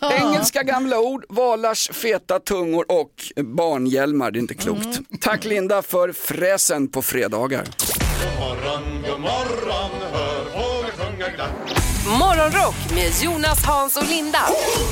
[0.01, 4.99] Engelska gamla ord, valars feta tungor och barnhjälmar, det är inte klokt.
[5.21, 7.63] Tack Linda för fräsen på fredagar.
[7.63, 11.76] God morgon, god morgon, hör fåglar sjunga glatt.
[12.07, 14.39] Morgonrock med Jonas, Hans och Linda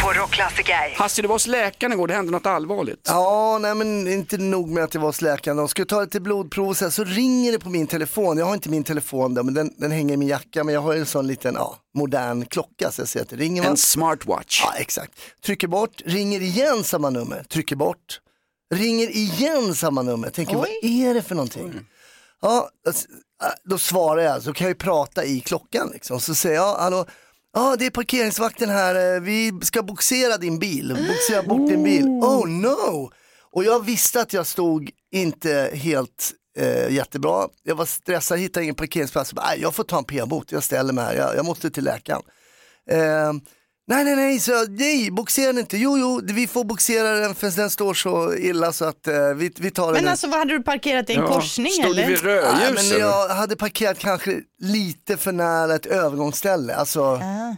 [0.01, 0.95] på Rockklassiker.
[0.95, 3.01] Hasse, du var hos läkaren igår, det hände något allvarligt.
[3.07, 5.57] Ja, nej men inte nog med att jag var hos läkaren.
[5.57, 8.37] De skulle ta lite blodprov och så, här, så ringer det på min telefon.
[8.37, 10.63] Jag har inte min telefon där, men den, den hänger i min jacka.
[10.63, 13.35] Men jag har ju en sån liten ja, modern klocka så jag ser att det
[13.35, 13.63] ringer.
[13.63, 13.69] va?
[13.69, 14.61] En smartwatch.
[14.63, 15.13] Ja, exakt.
[15.45, 17.43] Trycker bort, ringer igen samma nummer.
[17.43, 18.19] Trycker bort,
[18.73, 20.29] ringer igen samma nummer.
[20.29, 21.73] Tänker, vad är det för någonting?
[22.41, 23.07] Ja, alltså,
[23.63, 26.19] då svarar jag, så kan jag ju prata i klockan liksom.
[26.19, 27.05] Så säger jag, hallå,
[27.53, 32.05] ja det är parkeringsvakten här, eh, vi ska boxera din bil, boxera bort din bil.
[32.23, 33.11] Oh no!
[33.51, 37.47] Och jag visste att jag stod inte helt eh, jättebra.
[37.63, 39.31] Jag var stressad, hittade ingen parkeringsplats.
[39.31, 41.71] Jag, bara, "Nej, jag får ta en p-bot, jag ställer mig här, jag, jag måste
[41.71, 42.21] till läkaren.
[42.91, 43.33] Eh,
[43.87, 45.77] nej, nej, nej, så, nej, boxera den inte.
[45.77, 49.51] Jo, jo, vi får boxera den för den står så illa så att eh, vi,
[49.57, 50.03] vi tar den.
[50.03, 52.07] Men alltså vad hade du parkerat i en Ja, korsning stod du eller?
[52.07, 52.99] vid rödljus, Nej, men eller?
[52.99, 56.75] jag hade parkerat kanske lite för nära ett övergångsställe.
[56.75, 56.99] Alltså,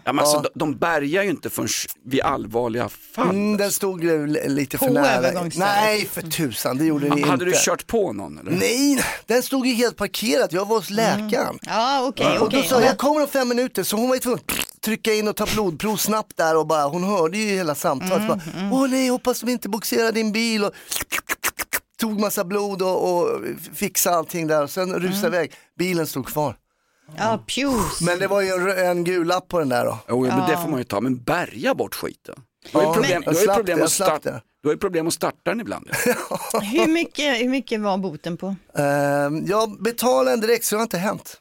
[0.06, 1.68] Ja, men alltså, de, de bärgar ju inte förrän
[2.06, 3.30] vid allvarliga fall.
[3.30, 5.08] mm, den stod ju li- lite På för nära.
[5.16, 5.70] övergångsstället.
[5.76, 7.30] Nej, för tusan, det gjorde den inte.
[7.30, 8.52] Hade du kört på någon eller?
[8.52, 10.48] Nej, den stod ju helt parkerad.
[10.54, 11.60] Jag var hos läkaren.
[11.62, 12.70] Ja, okej, Och då okej.
[12.70, 14.40] sa jag, jag kommer om fem minuter, så hon var ju tvungen
[14.88, 18.17] trycka in och ta blodprov snabbt där och bara, hon hörde ju hela samtalet.
[18.17, 18.28] Mm,
[18.69, 20.63] Bara, Åh nej, hoppas de inte boxerar din bil.
[20.63, 20.71] Och
[22.00, 23.39] tog massa blod och, och
[23.73, 25.52] fixade allting där och sen rusade iväg.
[25.80, 26.56] Bilen stod kvar.
[27.17, 28.02] Ja, pjus.
[28.02, 29.97] Men det var ju en, en gul lapp på den där då.
[30.10, 32.36] Jo, men det får man ju ta, men bärga bort skiten.
[32.71, 34.69] Du har ju Ja, problem, men- du har ju jag problem, slapp att starta, du
[34.69, 35.89] har ju problem att starta den ibland.
[36.62, 38.56] Hur mycket, hur mycket var boten på?
[38.78, 41.38] Ehm, jag betalade den direkt så det har inte hänt.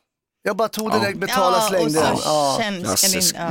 [0.47, 1.03] Jag bara tog den Ja.
[1.05, 2.17] direkt, betalade, Ja, slängde och den.
[2.17, 2.59] så Ja.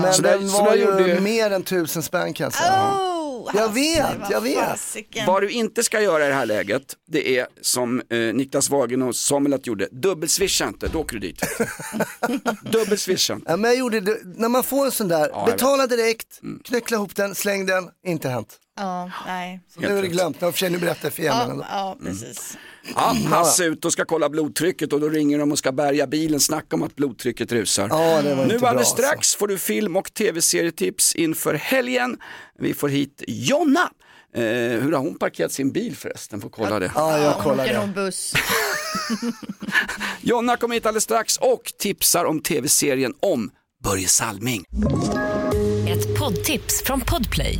[0.01, 2.53] Men Så där- den så var ju gjorde ju- mer än tusen spänn kan jag
[2.53, 2.91] säga.
[2.93, 4.69] Oh, jag vet, vad jag vet.
[4.69, 5.25] fasiken.
[5.27, 9.01] Vad du inte ska göra i det här läget, det är som eh, Niklas Wagen
[9.01, 11.41] och Samuelat gjorde, dubbelswisha inte, då åker du dit.
[12.71, 13.51] Dubbelswisha inte.
[13.51, 17.15] Ja, men jag gjorde det, när man får en sån där, betala direkt, knyckla ihop
[17.15, 18.57] den, släng den, inte hänt.
[18.77, 19.59] Ja, nej.
[19.73, 21.59] Så nu är det glömt, jag försöker nu berätta för jämnan.
[21.59, 22.57] Ja, ja, precis.
[22.95, 26.39] Ja, Hasse ut och ska kolla blodtrycket och då ringer de och ska bärga bilen,
[26.39, 27.87] snacka om att blodtrycket rusar.
[27.89, 29.03] Ja, det var nu bra, alldeles alltså.
[29.03, 32.17] strax får du film och tv-serietips inför helgen.
[32.59, 33.89] Vi får hit Jonna.
[34.35, 36.41] Eh, hur har hon parkerat sin bil förresten?
[36.41, 36.91] Får kolla det.
[36.95, 37.91] Ja, jag kollar det.
[37.95, 38.33] buss.
[40.21, 43.51] Jonna kommer hit alldeles strax och tipsar om tv-serien om
[43.83, 44.63] Börje Salming.
[45.89, 47.59] Ett poddtips från Podplay.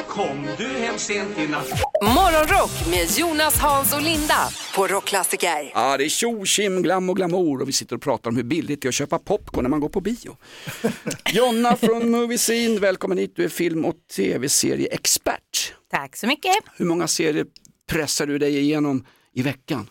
[0.11, 1.69] kom du hem sent i natt?
[2.01, 5.71] Morgonrock med Jonas, Hans och Linda på Rockklassiker.
[5.73, 8.43] Ja, det är tjo, tjim, glam och glamour och vi sitter och pratar om hur
[8.43, 10.37] billigt det är att köpa popcorn när man går på bio.
[11.33, 13.33] Jonna från Movie Scene, välkommen hit.
[13.35, 15.73] Du är film och tv-serieexpert.
[15.91, 16.55] Tack så mycket.
[16.77, 17.45] Hur många serier
[17.89, 19.87] pressar du dig igenom i veckan?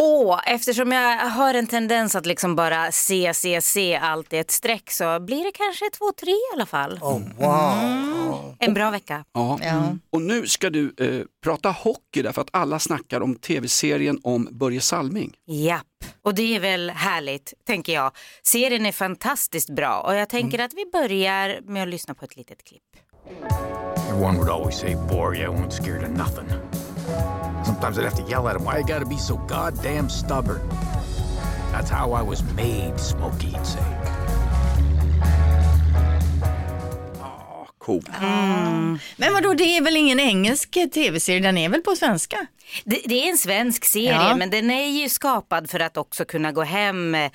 [0.00, 4.50] Och eftersom jag har en tendens att liksom bara se, se, se allt i ett
[4.50, 6.98] streck så blir det kanske två, tre i alla fall.
[7.02, 7.74] Oh, wow.
[7.82, 8.56] Mm.
[8.58, 9.24] En bra vecka.
[9.32, 9.58] Ja.
[9.62, 9.96] Ja.
[10.10, 14.80] Och nu ska du eh, prata hockey därför att alla snackar om tv-serien om Börje
[14.80, 15.32] Salming.
[15.46, 15.86] Japp,
[16.22, 18.12] och det är väl härligt tänker jag.
[18.42, 22.36] Serien är fantastiskt bra och jag tänker att vi börjar med att lyssna på ett
[22.36, 22.82] litet klipp.
[24.08, 26.77] Everyone would always say, Boy, I won't scared of nothing.
[27.64, 30.60] Sometimes I'd have to yell at him, why you gotta be so goddamn stubborn?
[31.72, 33.98] That's how I was made, Smokey would say.
[37.88, 38.00] show.
[39.16, 42.46] Men vadå, det är väl ingen engelsk tv-serie, den är väl på svenska?
[42.84, 44.36] Det, det är en svensk serie Ja.
[44.36, 47.30] men den är ju skapad för att också kunna gå hem eh,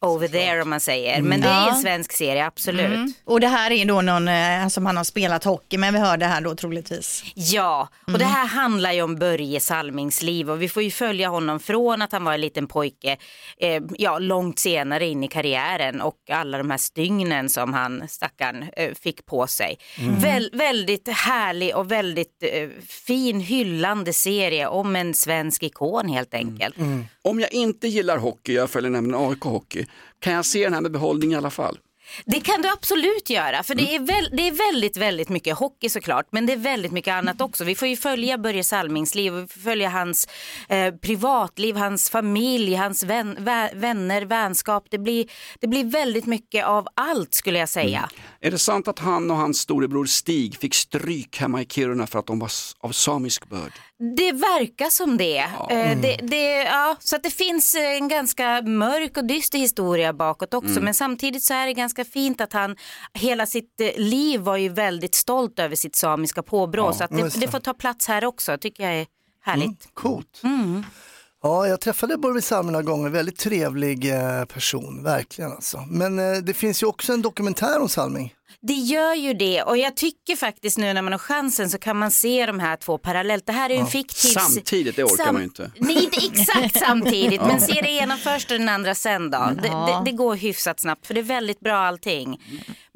[0.00, 1.22] over there om man säger.
[1.22, 1.70] Men det är Ja.
[1.70, 2.86] en svensk serie, absolut.
[2.86, 3.12] Mm.
[3.24, 6.16] Och det här är då någon eh, som han har spelat hockey med, vi hör
[6.16, 7.24] det här då troligtvis.
[7.34, 8.18] Ja, och Mm.
[8.18, 12.02] det här handlar ju om Börje Salmings liv och vi får ju följa honom från
[12.02, 13.16] att han var en liten pojke,
[13.60, 18.64] eh, ja långt senare in i karriären och alla de här stygnen som han, stackaren,
[18.76, 19.78] eh, fick på sig.
[19.98, 20.18] Mm.
[20.18, 26.76] Väl, väldigt härlig och väldigt eh, fin hyllande serie om en svensk ikon helt enkelt.
[27.22, 29.86] Om jag inte gillar hockey, jag följer nämligen AIK hockey,
[30.18, 31.78] kan jag se den här med behållning i alla fall?
[32.24, 35.88] Det kan du absolut göra, för det, är väl, det är väldigt, väldigt mycket hockey
[35.88, 37.64] såklart, men det är väldigt mycket annat också.
[37.64, 40.28] Vi får ju följa Börje Salmings liv, och följa hans
[40.68, 44.86] eh, privatliv, hans familj, hans vän, vä, vänner, vänskap.
[44.90, 45.26] Det blir,
[45.60, 48.10] det blir väldigt mycket av allt skulle jag säga.
[48.40, 52.18] Är det sant att han och hans storebror Stig fick stryk hemma i Kiruna för
[52.18, 53.72] att de var av samisk börd?
[54.16, 55.38] Det verkar som det.
[55.70, 60.12] Eh, det, det ja, så att det finns eh, en ganska mörk och dyster historia
[60.12, 60.70] bakåt också.
[60.70, 60.84] Mm.
[60.84, 62.76] Men samtidigt så är det ganska fint att han
[63.12, 66.84] hela sitt eh, liv var ju väldigt stolt över sitt samiska påbrå.
[66.84, 67.48] Ja, så att det, det.
[67.48, 68.58] får ta plats här också.
[68.58, 69.06] tycker jag är
[69.42, 69.88] härligt.
[69.94, 70.40] Coolt.
[70.44, 70.84] Mm.
[71.42, 74.12] Ja, jag träffade Börje Salming några gånger, väldigt trevlig
[74.48, 75.84] person, verkligen alltså.
[75.88, 78.34] Men eh, det finns ju också en dokumentär om Salming.
[78.66, 81.98] Det gör ju det och jag tycker faktiskt nu när man har chansen så kan
[81.98, 83.46] man se de här två parallellt.
[83.46, 84.28] Det här är ju en fiktiv...
[84.28, 85.70] Samtidigt, det orkar man ju inte.
[85.78, 87.46] Nej, inte exakt samtidigt, Ja.
[87.46, 89.50] men se det ena först och den andra sen då.
[89.62, 90.02] Det, Ja.
[90.04, 92.40] det, det går hyfsat snabbt för det är väldigt bra allting.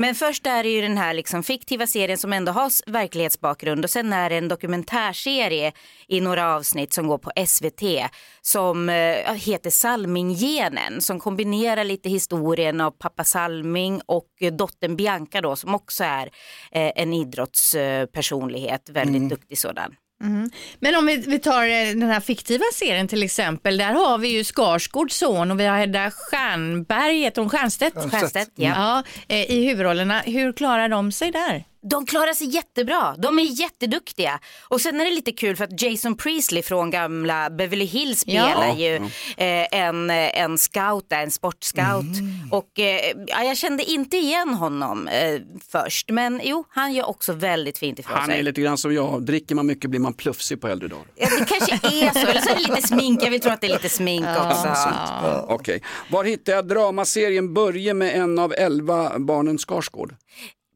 [0.00, 3.84] Men först är det ju den här liksom fiktiva serien som ändå har verklighetsbakgrund.
[3.84, 5.72] Och sen är det en dokumentärserie
[6.08, 8.10] i några avsnitt som går på SVT
[8.42, 15.40] som eh, heter Salminggenen som kombinerar lite historien av pappa Salming och eh, dottern Bianca
[15.40, 16.26] då som också är
[16.72, 19.94] eh, en idrottspersonlighet, väldigt duktig sådan.
[20.24, 20.50] Mm.
[20.80, 24.28] Men om vi, vi tar eh, den här fiktiva serien till exempel, där har vi
[24.28, 28.02] ju Skarsgårds son och vi har Hedda Stjernberg, heter hon Stiernstedt?
[28.08, 28.50] Stiernstedt.
[28.54, 28.68] Ja.
[28.68, 29.02] ja
[29.36, 31.64] eh, I huvudrollerna, hur klarar de sig där?
[31.82, 34.40] De klarar sig jättebra, de är jätteduktiga.
[34.68, 38.66] Och sen är det lite kul för att Jason Priestley från gamla Beverly Hills spelar
[38.66, 38.76] Ja.
[38.76, 38.96] ju
[39.36, 42.04] eh, en, en scout, där, en sportscout.
[42.50, 47.32] Och eh, ja, jag kände inte igen honom eh, först, men jo, han gör också
[47.32, 48.38] väldigt fint ifrån Han sig.
[48.38, 51.04] är lite grann som jag, dricker man mycket blir man plufsig på äldre dagar.
[51.14, 53.60] Ja, det kanske är så, eller så är det lite smink, jag vill tro att
[53.60, 54.66] det är lite smink också.
[54.66, 55.46] Ja.
[55.48, 60.14] Okej, var hittar jag dramaserien Börje med en av elva barnen Skarsgård?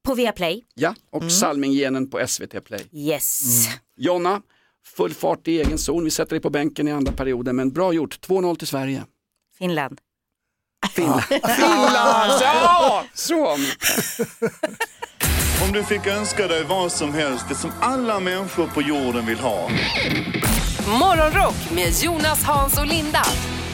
[0.04, 0.64] På Viaplay.
[0.74, 2.88] Ja, och Salminggenen på SVT Play.
[2.92, 3.66] Yes.
[3.96, 4.42] Jonna,
[4.96, 6.04] full fart i egen zon.
[6.04, 8.18] Vi sätter dig på bänken i andra perioden, men bra gjort.
[8.28, 9.04] 2-0 till Sverige.
[9.58, 10.00] Finland.
[10.90, 11.22] Finland.
[11.28, 12.32] Finland!
[12.40, 13.04] Ja!
[13.14, 13.56] Så!
[15.64, 19.38] Om du fick önska dig vad som helst, det som alla människor på jorden vill
[19.38, 19.68] ha.
[21.00, 23.22] Morgonrock med Jonas, Hans och Linda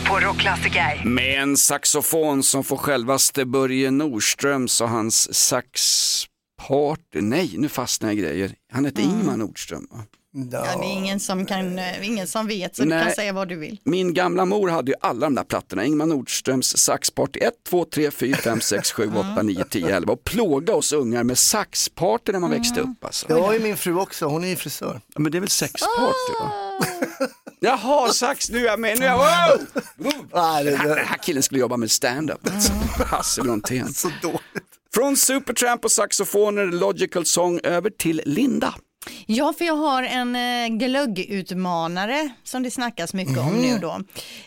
[0.09, 1.05] på Rockklassiker.
[1.05, 7.23] Med en saxofon som får självaste Börje Nordströms och hans saxpartner.
[7.23, 8.55] Nej, nu fastnar jag i grejer.
[8.73, 9.87] Han heter Ingmar Nordström.
[9.91, 9.99] va?
[10.33, 13.05] Ja, det är ingen som, kan, eh, ingen som vet så du Nej.
[13.05, 13.81] kan säga vad du vill.
[13.85, 15.85] Min gamla mor hade ju alla de där plattorna.
[15.85, 20.25] Ingmar Nordströms saxparty 1, 2, 3, 4, 5, 6, 7, 8, 9, 10, 11 och
[20.25, 23.05] plåga oss ungar med saxparty när man växte upp.
[23.05, 23.27] Alltså.
[23.27, 25.01] Det har ju min fru också, hon är ju frisör.
[25.15, 26.33] Ja, men det är väl sexparty?
[26.41, 26.53] Va?
[27.61, 28.99] Jaha, sax, nu är jag med.
[28.99, 29.67] Nu är jag, wow!
[30.35, 32.41] Nej, det, Den här, den här killen skulle jobba med stand-up.
[32.55, 32.73] Alltså.
[33.05, 33.95] Hasse Brontén.
[33.95, 34.41] Så dåligt.
[34.95, 38.75] Från Supertramp och saxofoner, Logical Song över till Linda.
[39.31, 43.93] Ja, för jag har en eh, glöggutmanare som det snackas mycket om nu då.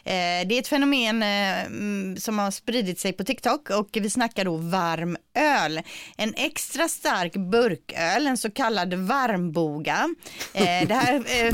[0.03, 4.09] Eh, det är ett fenomen eh, mm, som har spridit sig på TikTok och vi
[4.09, 5.81] snackar då varm öl.
[6.17, 10.15] En extra stark burköl, en så kallad varmboga.
[10.53, 11.53] Eh, det här eh,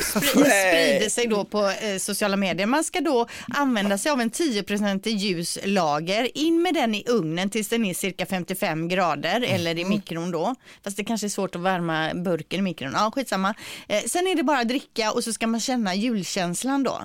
[0.00, 2.66] sprider sig då på eh, sociala medier.
[2.66, 7.50] Man ska då använda sig av en 10% ljus lager, in med den i ugnen
[7.50, 10.54] tills den är cirka 55 grader eller i mikron då.
[10.84, 12.92] Fast det kanske är svårt att värma burken i mikron.
[12.94, 13.54] Ja, skitsamma.
[13.88, 17.02] Eh, sen är det bara att dricka och så ska man känna julkänslan då.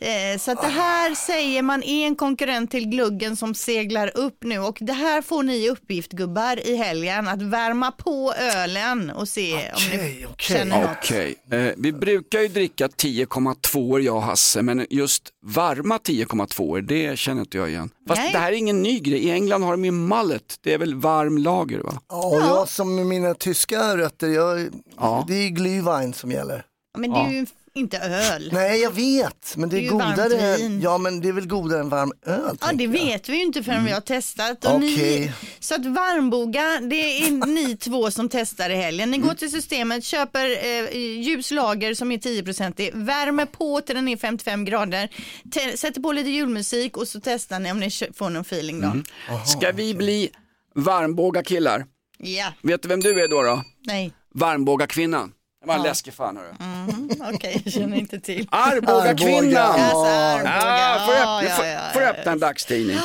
[0.00, 4.44] Eh, Så att det här säger man är en konkurrent till gluggen som seglar upp
[4.44, 9.28] nu och det här får ni uppgift gubbar i helgen att värma på ölen och
[9.28, 10.96] se om ni känner något.
[11.02, 17.18] Okej, eh, vi brukar ju dricka 10,2 jag och Hasse, men just varma 10,2 det
[17.18, 17.90] känner inte jag igen.
[18.08, 18.32] Fast Nej.
[18.32, 20.94] det här är ingen ny grej, i England har de ju mullet, det är väl
[20.94, 22.00] varm lager va?
[22.08, 25.24] Ja, och jag som med mina tyska rötter, jag, Ja.
[25.28, 26.64] det är Glühwein som gäller.
[26.98, 27.46] Men det är ju
[27.78, 28.50] inte öl.
[28.52, 30.58] Nej jag vet, men det är, Det är godare.
[30.82, 32.58] Ja men det är väl godare än varm öl?
[32.60, 32.90] Ja, det jag.
[32.90, 34.64] vet vi ju inte förrän vi har testat.
[34.64, 35.32] Och ni, Okej.
[35.60, 39.10] så att varmboga, det är ni två som testar i helgen.
[39.10, 39.28] Ni Mm.
[39.28, 44.16] går till systemet, köper eh, ljus lager som är 10% värmer på till den är
[44.16, 45.08] 55 grader,
[45.54, 48.86] te- sätter på lite julmusik och så testar ni om ni får någon feeling då.
[48.88, 49.04] Mm.
[49.46, 50.30] Ska vi bli
[50.74, 51.84] varmbåga killar?
[52.18, 53.42] Ja, Vet du vem du är då?
[53.42, 53.62] då?
[53.86, 54.12] nej.
[54.34, 55.32] Varmbåga kvinnan.
[55.60, 55.86] Det var en Ja.
[55.88, 56.54] läskig fan hörru.
[56.60, 58.48] Mm, Okej, jag känner inte till.
[58.50, 59.80] Arboga kvinnan!
[59.80, 60.50] Arboga.
[60.54, 62.98] Ja, får, Ja, öppna, ja, får, ja, får ja, öppna en dagstidning.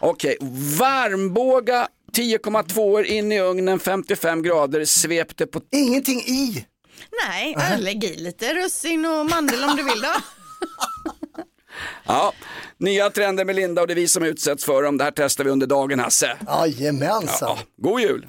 [0.00, 0.36] Okej,
[0.78, 5.60] varmbåga 10,2 in i ugnen 55 grader svepte på...
[5.72, 6.66] Ingenting i!
[7.26, 10.08] Nej, lägg i lite russin och mandel om du vill då.
[12.78, 14.98] Nya trender med Linda och det är vi som utsätts för dem.
[14.98, 16.36] Det här testar vi under dagen Hasse.
[16.46, 17.56] Jajamensan.
[17.58, 18.26] Ja, god jul!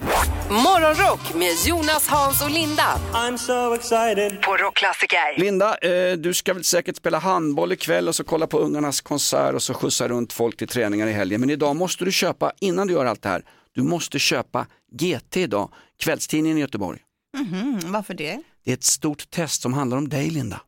[0.50, 3.00] Morgonrock med Jonas, Hans och Linda.
[3.12, 4.42] I'm so excited.
[4.42, 5.38] På Rockklassiker.
[5.38, 9.54] Linda, eh, du ska väl säkert spela handboll ikväll och så kolla på ungarnas konsert
[9.54, 11.40] och så skjutsa runt folk till träningar i helgen.
[11.40, 15.36] Men idag måste du köpa, innan du gör allt det här, du måste köpa GT
[15.36, 17.00] idag, kvällstidningen i Göteborg.
[17.38, 18.38] Mhm, varför det?
[18.64, 20.60] Det är ett stort test som handlar om dig Linda.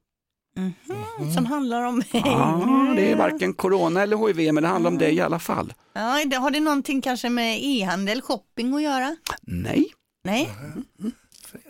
[1.35, 2.07] Som handlar om mig.
[2.13, 5.73] Ja, det är varken corona eller hiv, men det handlar om dig i alla fall.
[5.93, 9.17] Ja, det- har det någonting kanske med e-handel, shopping att göra?
[9.43, 9.85] Nej.
[10.25, 10.51] Nej.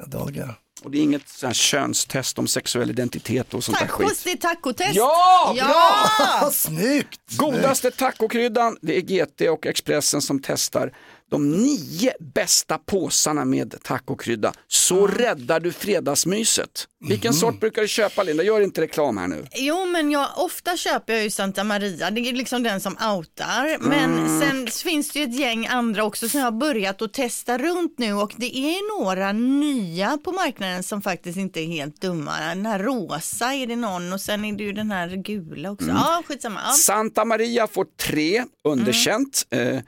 [0.07, 0.55] Dagar.
[0.85, 4.21] Och det är inget sånt här könstest om sexuell identitet och sånt där Tacos, skit.
[4.25, 4.95] det är tacotest.
[4.95, 6.51] Ja, ja!
[6.53, 7.37] Snyggt!
[7.37, 10.93] Godaste tacokryddan, det är GT och Expressen som testar
[11.35, 14.53] de nio bästa påsarna med tacokrydda.
[14.69, 16.89] Så räddar du fredagsmyset.
[17.09, 18.43] Vilken sort brukar du köpa Linda?
[18.43, 19.47] Gör inte reklam här nu.
[19.55, 22.11] Jo, men jag, ofta köper jag ju Santa Maria.
[22.11, 23.79] Det är liksom den som outar.
[23.81, 24.41] Men Mm.
[24.41, 27.99] sen finns det ju ett gäng andra också som jag har börjat att testa runt
[27.99, 32.33] nu och det är några nya på marknaden som faktiskt inte är helt dumma.
[32.41, 35.85] Den här rosa är det någon och sen är det ju den här gula också.
[35.85, 35.97] Mm.
[35.97, 36.61] Ja, skitsamma.
[36.67, 36.73] Ja.
[36.73, 39.47] Santa Maria får tre, underkänt.
[39.51, 39.81] Eh, eh,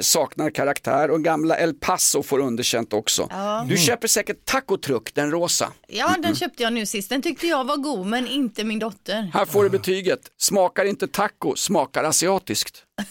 [0.00, 3.26] saknar karaktär och gamla El Paso får underkänt också.
[3.30, 3.66] Ja.
[3.68, 5.72] Du köper säkert tacotruck, den rosa.
[5.88, 7.08] Ja, den köpte jag nu sist.
[7.08, 9.30] Den tyckte jag var god, men inte min dotter.
[9.34, 10.20] Här får du betyget.
[10.38, 12.82] Smakar inte taco, smakar asiatiskt.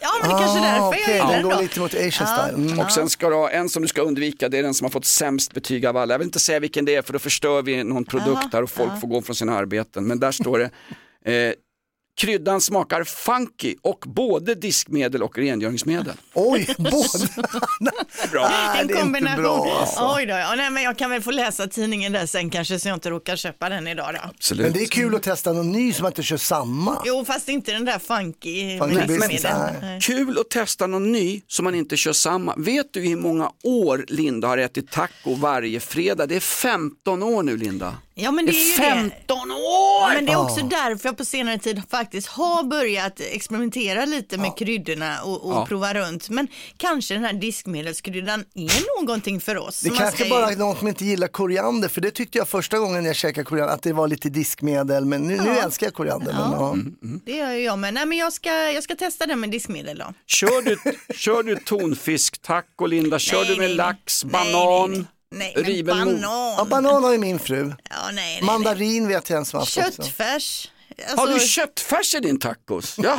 [0.00, 1.60] Ja, men det är kanske är därför jag okej, gillar den den går då.
[1.60, 2.36] lite mot Asian Ja.
[2.48, 2.66] style.
[2.66, 2.78] Mm.
[2.78, 4.90] Och sen ska du ha en som du ska undvika, det är den som har
[4.90, 6.14] fått sämst betyg av alla.
[6.14, 8.62] Jag vill inte säga vilken det är för då förstör vi någon produkt Jaha, här
[8.62, 9.00] och folk ja.
[9.00, 10.06] får gå från sina arbeten.
[10.06, 10.70] Men där står det,
[11.32, 11.54] eh,
[12.16, 16.14] kryddan smakar funky och både diskmedel och rengöringsmedel.
[16.34, 17.44] Oj, båda.
[18.32, 18.48] Bra.
[18.48, 19.42] Nej, en det är inte kombination.
[19.42, 20.12] bra, alltså.
[20.16, 22.88] Oj då, ja, nej, men jag kan väl få läsa tidningen där sen kanske så
[22.88, 24.20] jag inte råkar köpa den idag då.
[24.30, 24.62] Absolut.
[24.66, 27.02] Men det är kul att testa någon ny som man inte kör samma.
[27.04, 29.58] Jo, fast inte den där funky, Funky med business, diskmedel.
[29.58, 29.74] nej.
[29.82, 30.00] Nej.
[30.00, 32.54] Kul att testa någon ny så man inte kör samma.
[32.56, 36.26] Vet du hur många år Linda har ätit taco varje fredag?
[36.26, 37.96] Det är 15 år nu Linda.
[38.16, 40.14] Ja, men det är ju 15 år!
[40.14, 40.66] Men det är också Ja.
[40.88, 45.66] därför jag på senare tid faktiskt har börjat experimentera lite med kryddorna och, och Ja.
[45.66, 46.28] prova runt.
[46.28, 49.80] Men kanske den här diskmedelskryddan är någonting för oss.
[49.80, 52.78] Det kanske ska bara är någon som inte gillar koriander, för det tyckte jag första
[52.78, 55.62] gången jag käkade koriander, att det var lite diskmedel, men nu, nu Ja.
[55.62, 56.32] älskar jag koriander.
[56.32, 56.76] Men, Ja.
[56.76, 57.08] ja.
[57.26, 57.94] Det gör jag med.
[57.94, 60.14] Nej, men jag ska, jag ska testa den med diskmedel då.
[60.26, 60.78] Kör du,
[61.14, 63.18] kör du tonfisk taco Linda?
[63.18, 64.32] Kör Nej, du med nej, lax, nej.
[64.32, 65.06] banan,
[65.38, 66.20] Nej, men banan.
[66.22, 67.72] Ja, banan har ju min fru.
[67.90, 70.02] Ja, nej, nej, Mandarin vet jag en som har haft också.
[70.02, 70.70] Köttfärs.
[71.16, 72.96] Har Alltså- du köttfärs i din tacos?
[73.02, 73.16] Jaha,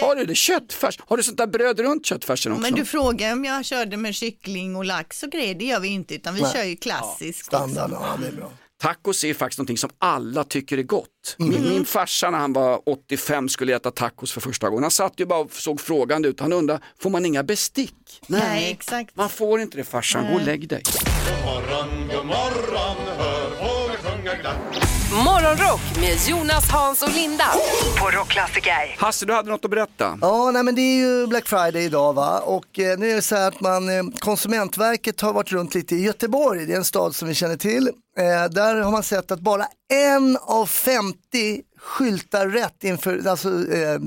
[0.00, 0.34] har du det?
[0.34, 0.98] Köttfärs?
[1.06, 2.62] Har du sånt där bröd runt köttfärsen också?
[2.62, 5.88] Men du frågar om jag körde med kyckling och lax och grejer, det gör vi
[5.88, 6.52] inte utan vi Nej.
[6.52, 7.46] kör ju klassiskt.
[7.46, 8.52] Standard, ja det är bra.
[8.84, 11.36] Tacos är faktiskt någonting som alla tycker är gott.
[11.38, 11.52] Mm.
[11.52, 14.82] Min, min farsa när han var 85 skulle äta tacos för första gången.
[14.82, 16.40] Han satt ju bara och såg frågande ut.
[16.40, 17.94] Han undrade, får man inga bestick?
[18.26, 19.16] Nej, exakt.
[19.16, 20.82] Man får inte det farsan, gå och lägg dig.
[20.84, 24.56] God morgon, god morgon, hör fåglar sjunga glatt.
[25.24, 27.46] Morgonrock med Jonas, Hans och Linda.
[28.00, 28.96] På Rockklassiker.
[28.98, 30.18] Hasse, du hade något att berätta.
[30.20, 33.22] Ja, nej, men det är ju Black Friday idag va och eh, nu är det
[33.22, 36.84] så här att man, eh, Konsumentverket har varit runt lite i Göteborg, det är en
[36.84, 37.90] stad som vi känner till.
[38.18, 41.16] Eh, där har man sett att bara en av 50
[41.78, 43.98] skyltar rätt inför, alltså eh,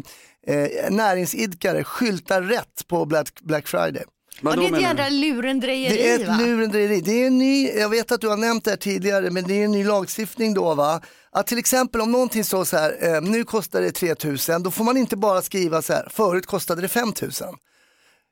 [0.55, 4.03] eh, näringsidkare skyltar rätt på Black, Black Friday.
[4.43, 6.37] Och det är ett jädra lurendrejeri Det är ett va?
[6.39, 7.01] lurendrejeri.
[7.01, 9.53] Det är en ny, jag vet att du har nämnt det här tidigare, men det
[9.61, 11.01] är en ny lagstiftning då va.
[11.31, 14.83] Att till exempel om någonting står så här, eh, nu kostar det 3000, då får
[14.83, 17.47] man inte bara skriva så här, förut kostade det 5000.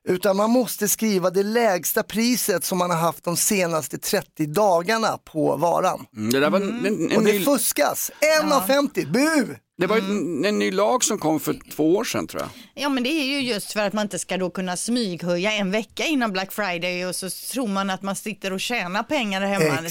[0.08, 5.18] Utan man måste skriva det lägsta priset som man har haft de senaste 30 dagarna
[5.24, 6.06] på varan.
[6.16, 7.44] Mm, det där var en, en, en Och det ny...
[7.44, 8.10] fuskas,
[8.42, 9.56] en av 50, bu!
[9.78, 12.50] Det var en, en ny lag som kom för två år sedan tror jag.
[12.82, 15.70] Ja men det är ju just för att man inte ska då kunna smyghöja en
[15.70, 19.82] vecka innan Black Friday och så tror man att man sitter och tjänar pengar hemma.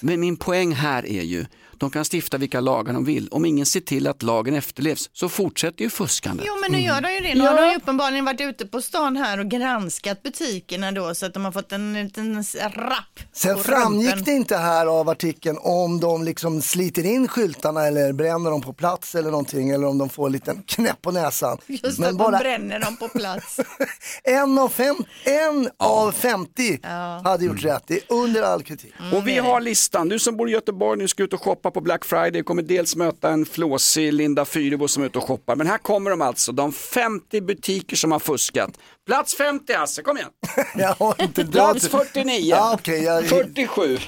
[0.00, 1.46] Men min poäng här är ju,
[1.80, 3.28] de kan stifta vilka lagar de vill.
[3.28, 6.46] Om ingen ser till att lagen efterlevs så fortsätter ju fuskandet.
[6.48, 7.34] Jo men nu gör de ju det.
[7.34, 11.26] Nu har de ju uppenbarligen varit ute på stan här och granskat butikerna då så
[11.26, 13.20] att de har fått en liten rapp.
[13.32, 18.50] Sen framgick det inte här av artikeln om de liksom sliter in skyltarna eller bränner
[18.50, 21.58] dem på plats eller någonting eller om de får en liten knäpp på näsan.
[21.66, 23.60] Just Men att bara de bränner dem på plats.
[24.24, 26.80] en av, fem, en av 50
[27.24, 27.82] hade gjort rätt.
[27.86, 28.94] Det är under all kritik.
[29.12, 30.08] Och vi har listan.
[30.08, 32.42] Du som bor i Göteborg nu ska ut och shoppa på Black Friday.
[32.42, 35.56] kommer dels möta en flåsig Linda Fyrebo som är ute och shoppar.
[35.56, 38.70] Men här kommer de alltså, de 50 butiker som har fuskat.
[39.06, 40.30] Plats 50 Hasse, kom igen.
[40.76, 43.98] Jag har inte Plats 49, Ja, okej, jag- 47,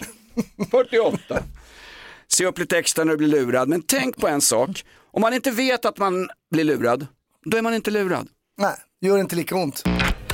[0.70, 1.42] 48.
[2.28, 3.68] Se upp lite extra när du blir lurad.
[3.68, 4.84] Men tänk på en sak.
[5.12, 7.06] Om man inte vet att man blir lurad,
[7.44, 8.28] då är man inte lurad.
[8.58, 9.82] Nej, gör inte lika ont.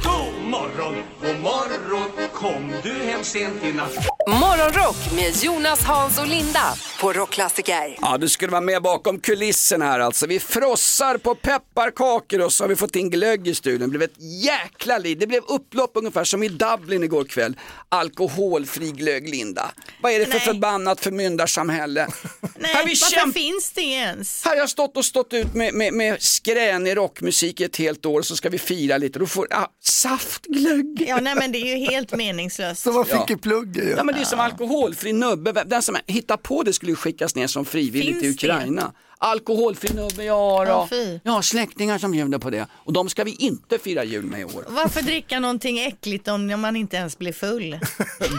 [0.04, 3.92] God morgon, god morgon Kom du hem sent i natt
[4.28, 7.96] Morgonrock med Jonas, Hans och Linda på Rockklassiker.
[8.00, 10.26] Ja, du skulle vara med bakom kulissen här alltså.
[10.26, 13.80] Vi frossar på pepparkakor och så har vi fått in glögg i studion.
[13.92, 15.18] Det blev ett jäkla liv.
[15.18, 17.56] Det blev upplopp ungefär som i Dublin igår kväll.
[17.88, 19.70] Alkoholfri glögg, Linda.
[20.02, 20.40] Vad är det för Nej.
[20.40, 22.06] förbannat förmyndarsamhälle?
[22.58, 24.44] Nej, Här vi varför kämp- finns det ens?
[24.44, 28.06] Här har jag stått och stått ut med, med, med skränig rockmusik i ett helt
[28.06, 29.18] år så ska vi fira lite.
[29.18, 31.04] Då får ah, saftglögg.
[31.08, 32.82] Ja, nej men det är ju helt meningslöst.
[32.82, 33.26] Som man fick Ja.
[33.28, 33.94] i pluggen ju.
[33.96, 35.64] Ja men det är som alkoholfri nubbe.
[35.66, 38.54] Den som hittar på det skulle ju skickas ner som frivillig Finns till det?
[38.54, 38.92] Ukraina.
[39.18, 40.86] Alkoholfri nubbe, ja då.
[40.90, 41.20] fy.
[41.22, 42.66] Jag har släktingar som bjuder på det.
[42.72, 44.64] Och de ska vi inte fira jul med i år.
[44.68, 47.78] Varför dricka någonting äckligt om man inte ens blir full?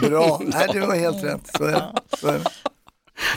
[0.00, 1.50] Bra, Nej, det var helt rätt.
[1.56, 1.92] Så är det.
[2.20, 2.44] Så är det.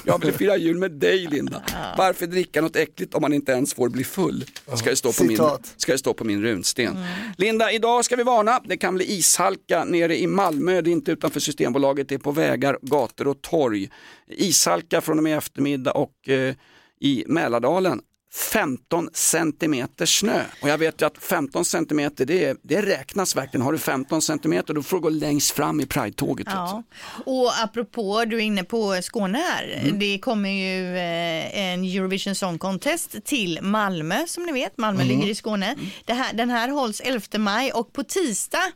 [0.05, 1.63] Jag vill fira jul med dig Linda.
[1.97, 4.45] Varför dricka något äckligt om man inte ens får bli full?
[4.75, 5.37] Ska det stå på, min,
[5.77, 6.97] ska det stå på min runsten.
[7.37, 8.59] Linda, idag ska vi varna.
[8.65, 10.81] Det kan bli ishalka nere i Malmö.
[10.81, 12.09] Det är inte utanför Systembolaget.
[12.09, 13.89] Det är på vägar, gator och torg.
[14.27, 16.55] Ishalka från och med eftermiddag och eh,
[16.99, 18.01] i Mälardalen
[18.33, 20.41] 15 centimeter snö.
[20.61, 23.61] Och jag vet ju att 15 centimeter det, det räknas verkligen.
[23.61, 26.47] Har du 15 centimeter då får du gå längst fram i Pride-tåget.
[26.49, 26.83] Ja.
[27.25, 29.79] Och apropå, du är inne på Skåne här.
[29.83, 29.99] Mm.
[29.99, 34.77] Det kommer ju eh, en Eurovision Song Contest till Malmö som ni vet.
[34.77, 35.15] Malmö Mm.
[35.15, 35.75] ligger i Skåne.
[36.05, 38.71] Det här, den här hålls 11 maj och på tisdag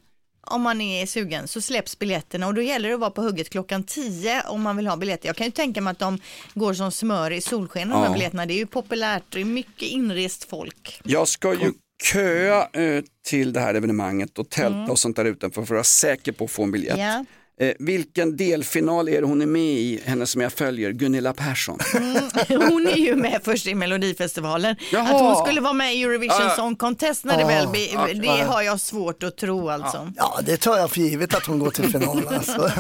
[0.46, 3.50] om man är sugen så släpps biljetterna och då gäller det att vara på hugget
[3.50, 5.28] klockan 10 om man vill ha biljetter.
[5.30, 6.20] Jag kan ju tänka mig att de
[6.54, 8.14] går som smör i solsken de här Ja.
[8.14, 8.46] biljetterna.
[8.46, 11.02] Det är ju populärt, det är mycket inrest folk.
[11.04, 11.72] Jag ska ju
[12.04, 14.90] köa eh, till det här evenemanget och tälta Mm.
[14.92, 16.98] och sånt där utanför för att vara säker på att få en biljett.
[16.98, 17.26] Ja.
[17.60, 21.80] Eh, vilken delfinal är det hon är med i, henne som jag följer, Gunilla Persson?
[22.50, 24.76] Hon är ju med först i Melodifestivalen.
[24.92, 25.04] Jaha.
[25.04, 26.56] Att hon skulle vara med i Eurovision ja.
[26.56, 30.12] Song Contest när det väl blir, ja, det har jag svårt att tro alltså.
[30.18, 32.22] Ja, det tar jag för givet att hon går till final.
[32.36, 32.72] Alltså.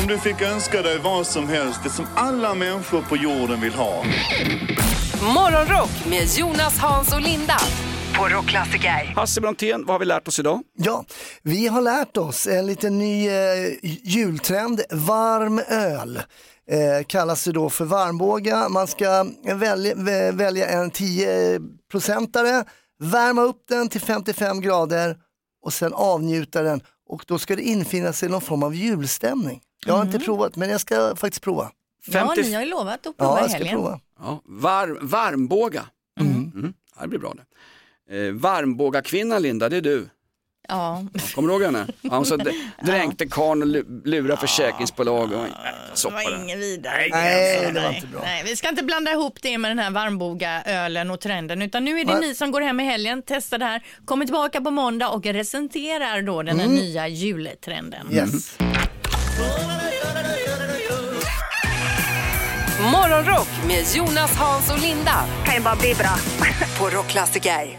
[0.00, 3.72] Om du fick önska dig vad som helst, det som alla människor på jorden vill
[3.72, 4.04] ha.
[5.34, 7.56] Morgonrock med Jonas, Hans och Linda
[8.18, 9.12] på Rockklassiker.
[9.16, 10.60] Hasse Brontén, vad har vi lärt oss idag?
[10.76, 11.04] Ja,
[11.42, 13.34] vi har lärt oss en liten ny eh,
[14.02, 16.16] jultrend, varm öl.
[16.70, 18.68] Eh, kallas det då för varmbåga.
[18.68, 22.64] Man ska välja, vä- välja en 10-procentare,
[22.98, 25.16] värma upp den till 55 grader
[25.64, 26.80] och sen avnjuta den.
[27.08, 29.60] Och då ska det infinna sig någon form av julstämning.
[29.86, 31.70] Jag har inte provat, men jag ska faktiskt prova.
[32.06, 33.74] Ja, ni har ju lovat att Ja, prova i jag ska helgen.
[33.76, 34.00] prova.
[34.20, 35.82] Ja, var, varmbåga.
[36.20, 36.72] Mm.
[36.96, 37.42] Ja, det blir bra det.
[38.12, 40.08] Eh, varmbåga kvinnan Linda, det är du.
[40.68, 41.04] Ja.
[41.34, 41.86] Kommer du ihåg henne?
[42.00, 42.36] Ja, hon så
[42.82, 45.32] dränkte karln och lu- lurade försäkringsbolag.
[45.32, 45.44] Och,
[46.04, 47.08] Det var inget vidare.
[47.10, 47.72] Nej, alltså.
[47.72, 48.20] det var inte bra.
[48.24, 51.84] Nej, vi ska inte blanda ihop det med den här varmboga ölen och trenden utan
[51.84, 52.28] nu är det Nej.
[52.28, 56.22] ni som går hem i helgen, testar det här, kommer tillbaka på måndag och recenserar
[56.22, 56.76] då den här Mm.
[56.78, 58.12] nya jultrenden.
[58.12, 58.58] Yes.
[62.92, 66.16] Morgonrock med Jonas, Hans och Linda Kan ju bara bli bra.
[66.78, 67.78] på Rockklassiker.